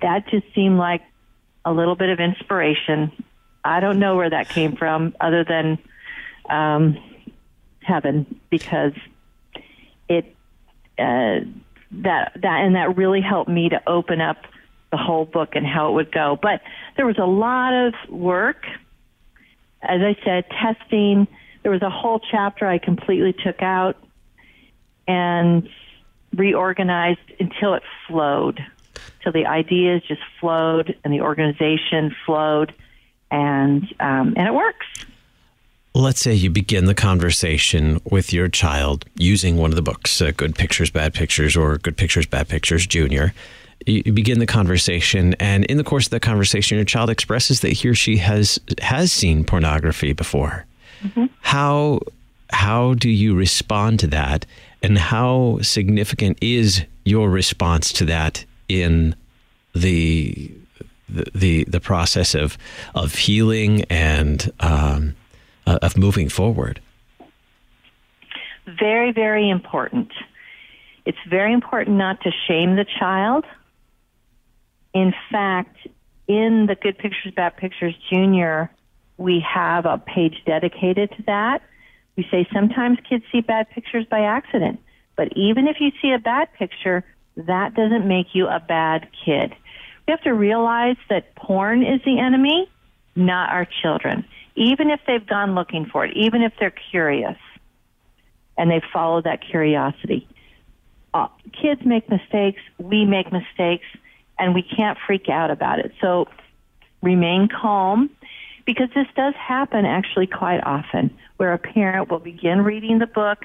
that 0.00 0.28
just 0.28 0.46
seemed 0.54 0.78
like 0.78 1.02
a 1.64 1.72
little 1.72 1.96
bit 1.96 2.08
of 2.08 2.20
inspiration. 2.20 3.12
I 3.64 3.80
don't 3.80 3.98
know 3.98 4.16
where 4.16 4.30
that 4.30 4.48
came 4.48 4.76
from 4.76 5.14
other 5.20 5.44
than, 5.44 5.78
um, 6.48 6.96
heaven 7.88 8.40
because 8.50 8.92
it 10.08 10.36
uh, 10.98 11.40
that 11.90 12.32
that 12.34 12.60
and 12.64 12.76
that 12.76 12.96
really 12.96 13.20
helped 13.20 13.50
me 13.50 13.70
to 13.70 13.80
open 13.88 14.20
up 14.20 14.36
the 14.90 14.96
whole 14.96 15.24
book 15.24 15.50
and 15.54 15.66
how 15.66 15.90
it 15.90 15.92
would 15.92 16.12
go. 16.12 16.38
But 16.40 16.60
there 16.96 17.06
was 17.06 17.18
a 17.18 17.26
lot 17.26 17.72
of 17.72 17.94
work, 18.10 18.64
as 19.82 20.00
I 20.02 20.16
said, 20.24 20.44
testing. 20.50 21.26
There 21.62 21.72
was 21.72 21.82
a 21.82 21.90
whole 21.90 22.20
chapter 22.30 22.66
I 22.66 22.78
completely 22.78 23.32
took 23.32 23.62
out, 23.62 23.96
and 25.06 25.68
reorganized 26.34 27.32
until 27.40 27.74
it 27.74 27.82
flowed, 28.06 28.60
till 29.22 29.32
the 29.32 29.46
ideas 29.46 30.02
just 30.06 30.22
flowed 30.40 30.96
and 31.04 31.12
the 31.12 31.20
organization 31.20 32.14
flowed, 32.24 32.72
and 33.30 33.82
um, 34.00 34.34
and 34.36 34.48
it 34.48 34.54
works. 34.54 34.86
Let's 35.94 36.20
say 36.20 36.32
you 36.32 36.50
begin 36.50 36.84
the 36.84 36.94
conversation 36.94 38.00
with 38.04 38.32
your 38.32 38.48
child 38.48 39.04
using 39.16 39.56
one 39.56 39.70
of 39.70 39.76
the 39.76 39.82
books, 39.82 40.22
uh, 40.22 40.30
Good 40.36 40.54
Pictures, 40.54 40.90
Bad 40.90 41.12
Pictures, 41.12 41.56
or 41.56 41.78
Good 41.78 41.96
Pictures, 41.96 42.26
Bad 42.26 42.48
Pictures 42.48 42.86
Junior. 42.86 43.32
You 43.86 44.12
begin 44.12 44.38
the 44.38 44.46
conversation, 44.46 45.34
and 45.40 45.64
in 45.64 45.76
the 45.76 45.84
course 45.84 46.06
of 46.06 46.10
the 46.10 46.20
conversation, 46.20 46.76
your 46.76 46.84
child 46.84 47.10
expresses 47.10 47.60
that 47.60 47.70
he 47.70 47.88
or 47.88 47.94
she 47.94 48.18
has 48.18 48.60
has 48.80 49.10
seen 49.10 49.44
pornography 49.44 50.12
before. 50.12 50.66
Mm-hmm. 51.02 51.26
How 51.40 52.00
how 52.50 52.94
do 52.94 53.08
you 53.08 53.34
respond 53.34 54.00
to 54.00 54.06
that, 54.08 54.46
and 54.82 54.98
how 54.98 55.58
significant 55.62 56.38
is 56.40 56.84
your 57.04 57.30
response 57.30 57.92
to 57.94 58.04
that 58.04 58.44
in 58.68 59.14
the 59.74 60.52
the 61.08 61.64
the, 61.64 61.80
process 61.80 62.34
of 62.34 62.58
of 62.94 63.14
healing 63.14 63.84
and 63.84 64.52
um, 64.60 65.14
uh, 65.66 65.78
of 65.82 65.96
moving 65.96 66.28
forward? 66.28 66.80
Very, 68.66 69.12
very 69.12 69.48
important. 69.48 70.12
It's 71.06 71.18
very 71.28 71.54
important 71.54 71.96
not 71.96 72.20
to 72.22 72.30
shame 72.46 72.76
the 72.76 72.84
child. 72.98 73.46
In 74.92 75.14
fact, 75.30 75.76
in 76.26 76.66
the 76.66 76.74
Good 76.74 76.98
Pictures, 76.98 77.32
Bad 77.34 77.56
Pictures 77.56 77.94
Junior, 78.10 78.70
we 79.16 79.40
have 79.40 79.86
a 79.86 79.98
page 79.98 80.42
dedicated 80.44 81.10
to 81.16 81.22
that. 81.24 81.62
We 82.16 82.26
say 82.30 82.46
sometimes 82.52 82.98
kids 83.08 83.24
see 83.32 83.40
bad 83.40 83.70
pictures 83.70 84.04
by 84.04 84.20
accident, 84.20 84.80
but 85.16 85.28
even 85.36 85.66
if 85.66 85.76
you 85.80 85.92
see 86.02 86.12
a 86.12 86.18
bad 86.18 86.52
picture, 86.52 87.04
that 87.46 87.74
doesn't 87.74 88.06
make 88.06 88.34
you 88.34 88.46
a 88.48 88.60
bad 88.60 89.08
kid. 89.24 89.54
We 90.06 90.12
have 90.12 90.22
to 90.22 90.32
realize 90.32 90.96
that 91.10 91.34
porn 91.34 91.82
is 91.82 92.00
the 92.04 92.18
enemy, 92.18 92.70
not 93.14 93.50
our 93.50 93.66
children 93.82 94.24
even 94.58 94.90
if 94.90 95.00
they've 95.06 95.26
gone 95.26 95.54
looking 95.54 95.86
for 95.86 96.04
it, 96.04 96.16
even 96.16 96.42
if 96.42 96.52
they're 96.58 96.74
curious 96.90 97.36
and 98.56 98.70
they 98.70 98.82
follow 98.92 99.22
that 99.22 99.40
curiosity. 99.40 100.26
Uh, 101.14 101.28
kids 101.52 101.80
make 101.84 102.10
mistakes, 102.10 102.60
we 102.76 103.04
make 103.04 103.32
mistakes, 103.32 103.86
and 104.36 104.54
we 104.54 104.62
can't 104.62 104.98
freak 105.06 105.28
out 105.28 105.52
about 105.52 105.78
it. 105.78 105.92
So 106.00 106.26
remain 107.02 107.48
calm 107.48 108.10
because 108.66 108.88
this 108.94 109.06
does 109.14 109.34
happen 109.34 109.86
actually 109.86 110.26
quite 110.26 110.60
often 110.64 111.16
where 111.36 111.52
a 111.52 111.58
parent 111.58 112.10
will 112.10 112.18
begin 112.18 112.62
reading 112.62 112.98
the 112.98 113.06
book 113.06 113.44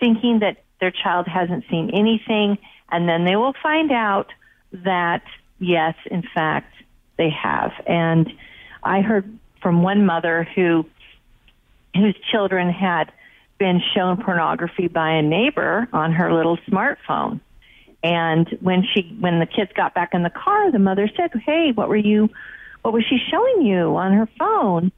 thinking 0.00 0.40
that 0.40 0.64
their 0.80 0.90
child 0.90 1.28
hasn't 1.28 1.64
seen 1.70 1.90
anything 1.90 2.58
and 2.90 3.08
then 3.08 3.24
they 3.24 3.36
will 3.36 3.54
find 3.62 3.92
out 3.92 4.28
that 4.72 5.22
yes, 5.58 5.94
in 6.10 6.22
fact, 6.34 6.74
they 7.16 7.30
have. 7.30 7.72
And 7.86 8.32
I 8.82 9.00
heard 9.00 9.38
from 9.60 9.82
one 9.82 10.06
mother 10.06 10.48
who 10.54 10.86
whose 11.94 12.16
children 12.30 12.70
had 12.70 13.12
been 13.58 13.82
shown 13.94 14.22
pornography 14.22 14.86
by 14.88 15.12
a 15.12 15.22
neighbor 15.22 15.88
on 15.92 16.12
her 16.12 16.32
little 16.32 16.56
smartphone. 16.68 17.40
And 18.02 18.48
when 18.60 18.84
she 18.94 19.16
when 19.18 19.40
the 19.40 19.46
kids 19.46 19.72
got 19.74 19.94
back 19.94 20.10
in 20.14 20.22
the 20.22 20.30
car, 20.30 20.70
the 20.70 20.78
mother 20.78 21.10
said, 21.16 21.30
"Hey, 21.44 21.72
what 21.74 21.88
were 21.88 21.96
you 21.96 22.30
what 22.82 22.94
was 22.94 23.04
she 23.08 23.18
showing 23.30 23.66
you 23.66 23.96
on 23.96 24.12
her 24.12 24.28
phone?" 24.38 24.92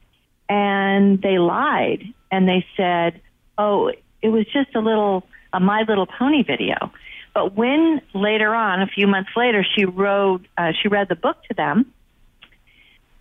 And 0.47 1.21
they 1.21 1.39
lied 1.39 2.03
and 2.29 2.47
they 2.47 2.65
said, 2.77 3.19
"Oh, 3.57 3.91
it 4.21 4.29
was 4.29 4.45
just 4.53 4.75
a 4.75 4.79
little 4.79 5.25
a 5.53 5.59
My 5.59 5.83
Little 5.87 6.05
Pony 6.05 6.43
video." 6.43 6.91
But 7.33 7.55
when 7.55 8.01
later 8.13 8.53
on, 8.53 8.81
a 8.81 8.87
few 8.87 9.07
months 9.07 9.31
later, 9.35 9.65
she 9.75 9.85
wrote 9.85 10.45
uh, 10.57 10.71
she 10.81 10.89
read 10.89 11.07
the 11.07 11.15
book 11.15 11.37
to 11.47 11.53
them, 11.53 11.93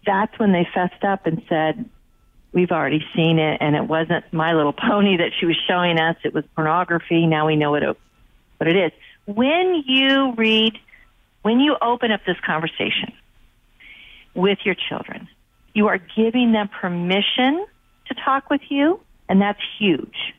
that's 0.05 0.37
when 0.39 0.53
they 0.53 0.67
fessed 0.75 1.05
up 1.05 1.27
and 1.27 1.43
said, 1.49 1.89
we've 2.53 2.73
already 2.73 3.05
seen 3.15 3.39
it 3.39 3.59
and 3.61 3.77
it 3.77 3.87
wasn't 3.87 4.25
my 4.33 4.55
little 4.55 4.73
pony 4.73 5.19
that 5.19 5.31
she 5.39 5.47
was 5.47 5.57
showing 5.69 5.99
us. 5.99 6.17
It 6.25 6.35
was 6.35 6.45
pornography. 6.55 7.27
Now 7.27 7.47
we 7.47 7.57
know 7.57 7.71
what 7.71 7.83
it, 7.83 7.97
what 8.57 8.69
it 8.69 8.77
is. 8.77 8.93
When 9.27 9.85
you 9.87 10.33
read, 10.37 10.77
when 11.43 11.61
you 11.61 11.77
open 11.81 12.11
up 12.11 12.23
this 12.27 12.39
conversation 12.45 13.13
with 14.35 14.59
your 14.65 14.75
children, 14.75 15.29
you 15.75 15.87
are 15.89 15.99
giving 15.99 16.53
them 16.53 16.69
permission 16.69 17.65
to 18.07 18.15
talk 18.25 18.51
with 18.51 18.63
you, 18.69 19.01
and 19.29 19.41
that's 19.41 19.61
huge. 19.79 20.35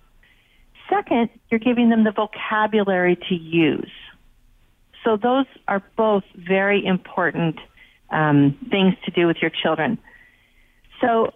Second, 0.92 1.30
you're 1.50 1.60
giving 1.60 1.90
them 1.90 2.04
the 2.04 2.12
vocabulary 2.12 3.16
to 3.30 3.36
use. 3.36 3.92
So 5.06 5.16
those 5.16 5.46
are 5.68 5.82
both 5.96 6.24
very 6.36 6.86
important 6.86 7.58
um, 8.12 8.58
things 8.70 8.96
to 9.06 9.12
do 9.12 9.26
with 9.26 9.38
your 9.42 9.52
children. 9.52 9.98
So 11.00 11.34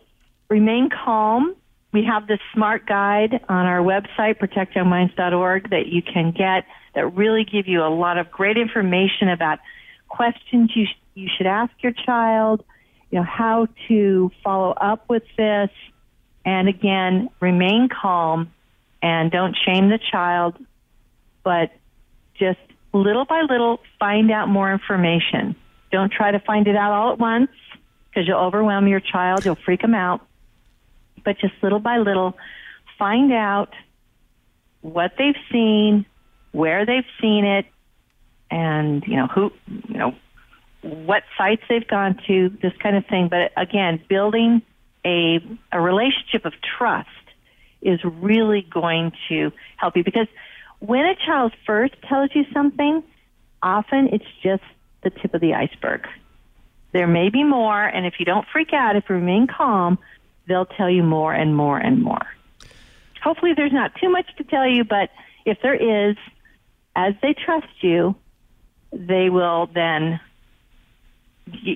remain 0.49 0.89
calm. 0.89 1.55
We 1.93 2.03
have 2.03 2.27
this 2.27 2.39
smart 2.53 2.85
guide 2.85 3.39
on 3.47 3.65
our 3.65 3.79
website, 3.79 4.39
protectyoungminds.org, 4.39 5.69
that 5.69 5.87
you 5.87 6.01
can 6.01 6.31
get 6.31 6.65
that 6.93 7.15
really 7.15 7.45
give 7.45 7.67
you 7.67 7.81
a 7.81 7.89
lot 7.89 8.17
of 8.17 8.29
great 8.29 8.57
information 8.57 9.29
about 9.29 9.59
questions 10.09 10.71
you, 10.75 10.85
sh- 10.85 10.99
you 11.13 11.29
should 11.37 11.47
ask 11.47 11.71
your 11.79 11.93
child, 11.93 12.63
you 13.09 13.19
know, 13.19 13.25
how 13.25 13.67
to 13.87 14.31
follow 14.43 14.71
up 14.71 15.07
with 15.09 15.23
this. 15.37 15.69
And 16.43 16.67
again, 16.67 17.29
remain 17.39 17.87
calm 17.89 18.51
and 19.05 19.29
don't 19.29 19.55
shame 19.63 19.89
the 19.89 19.99
child, 20.11 20.57
but 21.43 21.69
just 22.39 22.57
little 22.91 23.23
by 23.23 23.43
little 23.47 23.79
find 23.99 24.31
out 24.31 24.47
more 24.49 24.73
information. 24.73 25.55
Don't 25.91 26.11
try 26.11 26.31
to 26.31 26.39
find 26.39 26.67
it 26.67 26.75
out 26.75 26.91
all 26.91 27.13
at 27.13 27.19
once 27.19 27.51
because 28.09 28.27
you'll 28.27 28.39
overwhelm 28.39 28.87
your 28.87 28.99
child. 28.99 29.45
You'll 29.45 29.59
freak 29.63 29.83
them 29.83 29.93
out. 29.93 30.25
But 31.23 31.37
just 31.37 31.53
little 31.61 31.77
by 31.77 31.99
little, 31.99 32.35
find 32.97 33.31
out 33.31 33.69
what 34.81 35.11
they've 35.19 35.35
seen, 35.51 36.07
where 36.51 36.87
they've 36.87 37.05
seen 37.21 37.45
it, 37.45 37.67
and 38.49 39.03
you 39.05 39.17
know 39.17 39.27
who, 39.27 39.51
you 39.67 39.99
know, 39.99 40.15
what 40.81 41.21
sites 41.37 41.61
they've 41.69 41.87
gone 41.87 42.19
to, 42.25 42.49
this 42.59 42.73
kind 42.81 42.97
of 42.97 43.05
thing. 43.05 43.27
But 43.29 43.51
again, 43.55 44.01
building 44.09 44.63
a 45.05 45.45
a 45.71 45.79
relationship 45.79 46.45
of 46.45 46.53
trust 46.75 47.09
is 47.85 47.99
really 48.03 48.61
going 48.69 49.11
to 49.29 49.51
help 49.77 49.95
you 49.95 50.03
because 50.03 50.27
when 50.79 51.05
a 51.05 51.15
child 51.15 51.53
first 51.65 51.93
tells 52.09 52.29
you 52.33 52.43
something, 52.53 53.03
often 53.61 54.09
it's 54.11 54.25
just 54.43 54.63
the 55.03 55.09
tip 55.09 55.33
of 55.33 55.41
the 55.41 55.53
iceberg. 55.53 56.07
There 56.91 57.07
may 57.07 57.29
be 57.29 57.43
more, 57.43 57.83
and 57.83 58.05
if 58.05 58.15
you 58.19 58.25
don't 58.25 58.45
freak 58.51 58.73
out, 58.73 58.95
if 58.95 59.05
you 59.09 59.15
remain 59.15 59.47
calm, 59.47 59.99
they'll 60.47 60.65
tell 60.65 60.89
you 60.89 61.03
more 61.03 61.33
and 61.33 61.55
more 61.55 61.77
and 61.77 62.01
more. 62.01 62.25
Hopefully, 63.21 63.53
there's 63.55 63.73
not 63.73 63.93
too 63.95 64.09
much 64.09 64.27
to 64.37 64.43
tell 64.43 64.67
you, 64.67 64.83
but 64.83 65.09
if 65.45 65.57
there 65.61 65.75
is, 65.75 66.15
as 66.95 67.13
they 67.21 67.33
trust 67.33 67.67
you, 67.81 68.15
they 68.91 69.29
will 69.29 69.67
then 69.73 70.19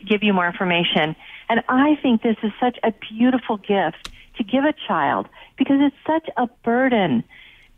give 0.08 0.24
you 0.24 0.34
more 0.34 0.48
information. 0.48 1.16
And 1.50 1.64
I 1.68 1.98
think 2.02 2.22
this 2.22 2.38
is 2.44 2.52
such 2.60 2.78
a 2.84 2.94
beautiful 3.12 3.58
gift 3.58 4.10
to 4.40 4.44
give 4.44 4.64
a 4.64 4.74
child 4.88 5.30
because 5.58 5.78
it's 5.80 5.96
such 6.08 6.28
a 6.36 6.48
burden 6.64 7.24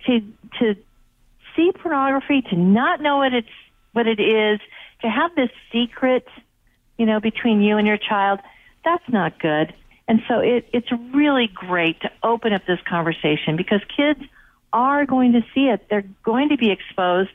to 0.06 0.22
to 0.60 0.76
see 1.56 1.72
pornography, 1.74 2.42
to 2.44 2.56
not 2.56 3.02
know 3.02 3.18
what 3.18 3.34
it's 3.34 3.48
what 3.92 4.08
it 4.08 4.20
is, 4.20 4.60
to 5.02 5.10
have 5.10 5.36
this 5.36 5.50
secret, 5.72 6.26
you 6.98 7.06
know, 7.06 7.20
between 7.20 7.62
you 7.62 7.78
and 7.78 7.86
your 7.86 7.98
child, 7.98 8.40
that's 8.86 9.04
not 9.10 9.38
good. 9.40 9.74
And 10.08 10.22
so 10.28 10.40
it, 10.40 10.68
it's 10.72 10.92
really 11.14 11.50
great 11.54 12.00
to 12.02 12.12
open 12.24 12.54
up 12.54 12.66
this 12.66 12.80
conversation 12.88 13.58
because 13.58 13.82
kids 13.96 14.22
are 14.74 15.06
going 15.06 15.34
to 15.34 15.42
see 15.54 15.68
it. 15.68 15.86
They're 15.90 16.06
going 16.24 16.50
to 16.50 16.58
be 16.58 16.72
exposed 16.72 17.32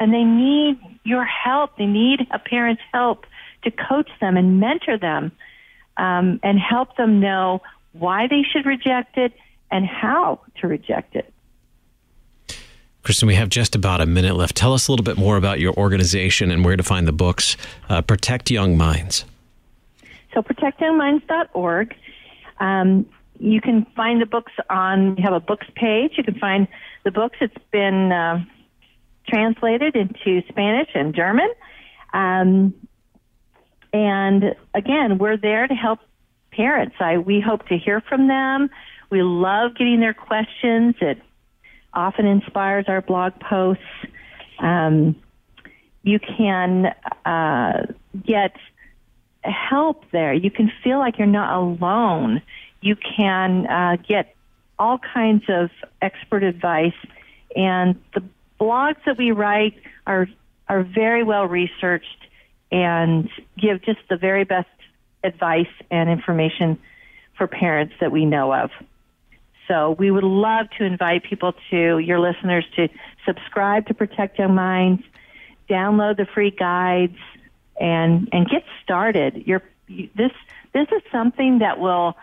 and 0.00 0.12
they 0.12 0.24
need 0.24 0.78
your 1.04 1.24
help. 1.24 1.76
They 1.76 1.86
need 1.86 2.26
a 2.30 2.38
parent's 2.38 2.82
help 2.92 3.26
to 3.62 3.70
coach 3.70 4.10
them 4.20 4.36
and 4.36 4.60
mentor 4.60 4.98
them 4.98 5.32
um, 5.96 6.40
and 6.42 6.58
help 6.58 6.96
them 6.96 7.20
know 7.20 7.62
why 7.94 8.26
they 8.28 8.42
should 8.42 8.66
reject 8.66 9.16
it 9.16 9.32
and 9.70 9.86
how 9.86 10.40
to 10.60 10.68
reject 10.68 11.16
it. 11.16 11.32
Kristen, 13.02 13.28
we 13.28 13.34
have 13.34 13.50
just 13.50 13.74
about 13.74 14.00
a 14.00 14.06
minute 14.06 14.34
left. 14.34 14.56
Tell 14.56 14.72
us 14.72 14.88
a 14.88 14.92
little 14.92 15.04
bit 15.04 15.18
more 15.18 15.36
about 15.36 15.60
your 15.60 15.74
organization 15.74 16.50
and 16.50 16.64
where 16.64 16.76
to 16.76 16.82
find 16.82 17.06
the 17.06 17.12
books. 17.12 17.56
Uh, 17.88 18.00
Protect 18.00 18.50
Young 18.50 18.76
Minds. 18.78 19.24
So, 20.32 20.42
protectyoungminds.org. 20.42 21.94
Um, 22.60 23.06
you 23.38 23.60
can 23.60 23.84
find 23.94 24.22
the 24.22 24.26
books 24.26 24.52
on, 24.70 25.16
we 25.16 25.22
have 25.22 25.34
a 25.34 25.40
books 25.40 25.66
page. 25.74 26.12
You 26.16 26.24
can 26.24 26.38
find 26.38 26.66
the 27.04 27.10
books. 27.10 27.36
It's 27.40 27.54
been 27.70 28.10
uh, 28.10 28.42
translated 29.28 29.96
into 29.96 30.42
Spanish 30.48 30.88
and 30.94 31.14
German. 31.14 31.50
Um, 32.14 32.74
and 33.92 34.56
again, 34.72 35.18
we're 35.18 35.36
there 35.36 35.66
to 35.68 35.74
help 35.74 36.00
parents. 36.56 36.96
I, 37.00 37.18
we 37.18 37.40
hope 37.40 37.68
to 37.68 37.76
hear 37.78 38.00
from 38.00 38.28
them. 38.28 38.70
We 39.10 39.22
love 39.22 39.76
getting 39.76 40.00
their 40.00 40.14
questions. 40.14 40.96
It 41.00 41.20
often 41.92 42.26
inspires 42.26 42.86
our 42.88 43.00
blog 43.00 43.38
posts. 43.40 43.82
Um, 44.58 45.16
you 46.02 46.18
can 46.18 46.94
uh, 47.24 47.86
get 48.26 48.56
help 49.42 50.04
there. 50.10 50.32
You 50.32 50.50
can 50.50 50.70
feel 50.82 50.98
like 50.98 51.18
you're 51.18 51.26
not 51.26 51.56
alone. 51.56 52.42
You 52.80 52.96
can 52.96 53.66
uh, 53.66 53.96
get 54.06 54.34
all 54.78 54.98
kinds 54.98 55.44
of 55.48 55.70
expert 56.02 56.42
advice, 56.42 56.94
and 57.56 58.00
the 58.14 58.22
blogs 58.60 58.96
that 59.06 59.16
we 59.16 59.30
write 59.30 59.74
are 60.06 60.26
are 60.68 60.82
very 60.82 61.22
well 61.22 61.46
researched 61.46 62.26
and 62.72 63.28
give 63.58 63.82
just 63.82 64.00
the 64.08 64.16
very 64.16 64.44
best 64.44 64.68
advice 65.24 65.72
and 65.90 66.08
information 66.08 66.78
for 67.36 67.46
parents 67.46 67.94
that 68.00 68.12
we 68.12 68.24
know 68.24 68.52
of. 68.52 68.70
So 69.66 69.96
we 69.98 70.10
would 70.10 70.24
love 70.24 70.66
to 70.78 70.84
invite 70.84 71.24
people 71.24 71.54
to 71.70 71.98
your 71.98 72.20
listeners 72.20 72.64
to 72.76 72.88
subscribe 73.26 73.86
to 73.86 73.94
Protect 73.94 74.38
Young 74.38 74.54
Minds, 74.54 75.02
download 75.68 76.18
the 76.18 76.26
free 76.26 76.50
guides, 76.50 77.16
and 77.80 78.28
and 78.32 78.48
get 78.48 78.62
started. 78.82 79.42
You're, 79.46 79.62
you, 79.88 80.10
this 80.14 80.32
this 80.74 80.86
is 80.92 81.02
something 81.10 81.60
that 81.60 81.78
will 81.80 82.14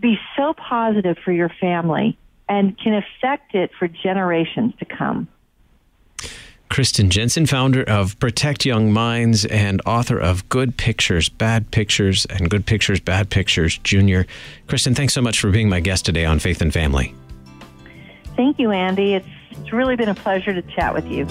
be 0.00 0.18
so 0.36 0.54
positive 0.54 1.16
for 1.24 1.32
your 1.32 1.50
family 1.60 2.18
and 2.48 2.78
can 2.78 2.94
affect 2.94 3.54
it 3.54 3.70
for 3.78 3.88
generations 3.88 4.72
to 4.78 4.84
come. 4.84 5.28
Kristen 6.76 7.08
Jensen, 7.08 7.46
founder 7.46 7.82
of 7.84 8.20
Protect 8.20 8.66
Young 8.66 8.92
Minds 8.92 9.46
and 9.46 9.80
author 9.86 10.18
of 10.18 10.46
Good 10.50 10.76
Pictures, 10.76 11.30
Bad 11.30 11.70
Pictures, 11.70 12.26
and 12.26 12.50
Good 12.50 12.66
Pictures, 12.66 13.00
Bad 13.00 13.30
Pictures 13.30 13.78
Junior. 13.78 14.26
Kristen, 14.66 14.94
thanks 14.94 15.14
so 15.14 15.22
much 15.22 15.40
for 15.40 15.50
being 15.50 15.70
my 15.70 15.80
guest 15.80 16.04
today 16.04 16.26
on 16.26 16.38
Faith 16.38 16.60
and 16.60 16.70
Family. 16.70 17.14
Thank 18.36 18.58
you, 18.58 18.72
Andy. 18.72 19.14
It's, 19.14 19.26
it's 19.52 19.72
really 19.72 19.96
been 19.96 20.10
a 20.10 20.14
pleasure 20.14 20.52
to 20.52 20.60
chat 20.60 20.92
with 20.92 21.06
you. 21.06 21.24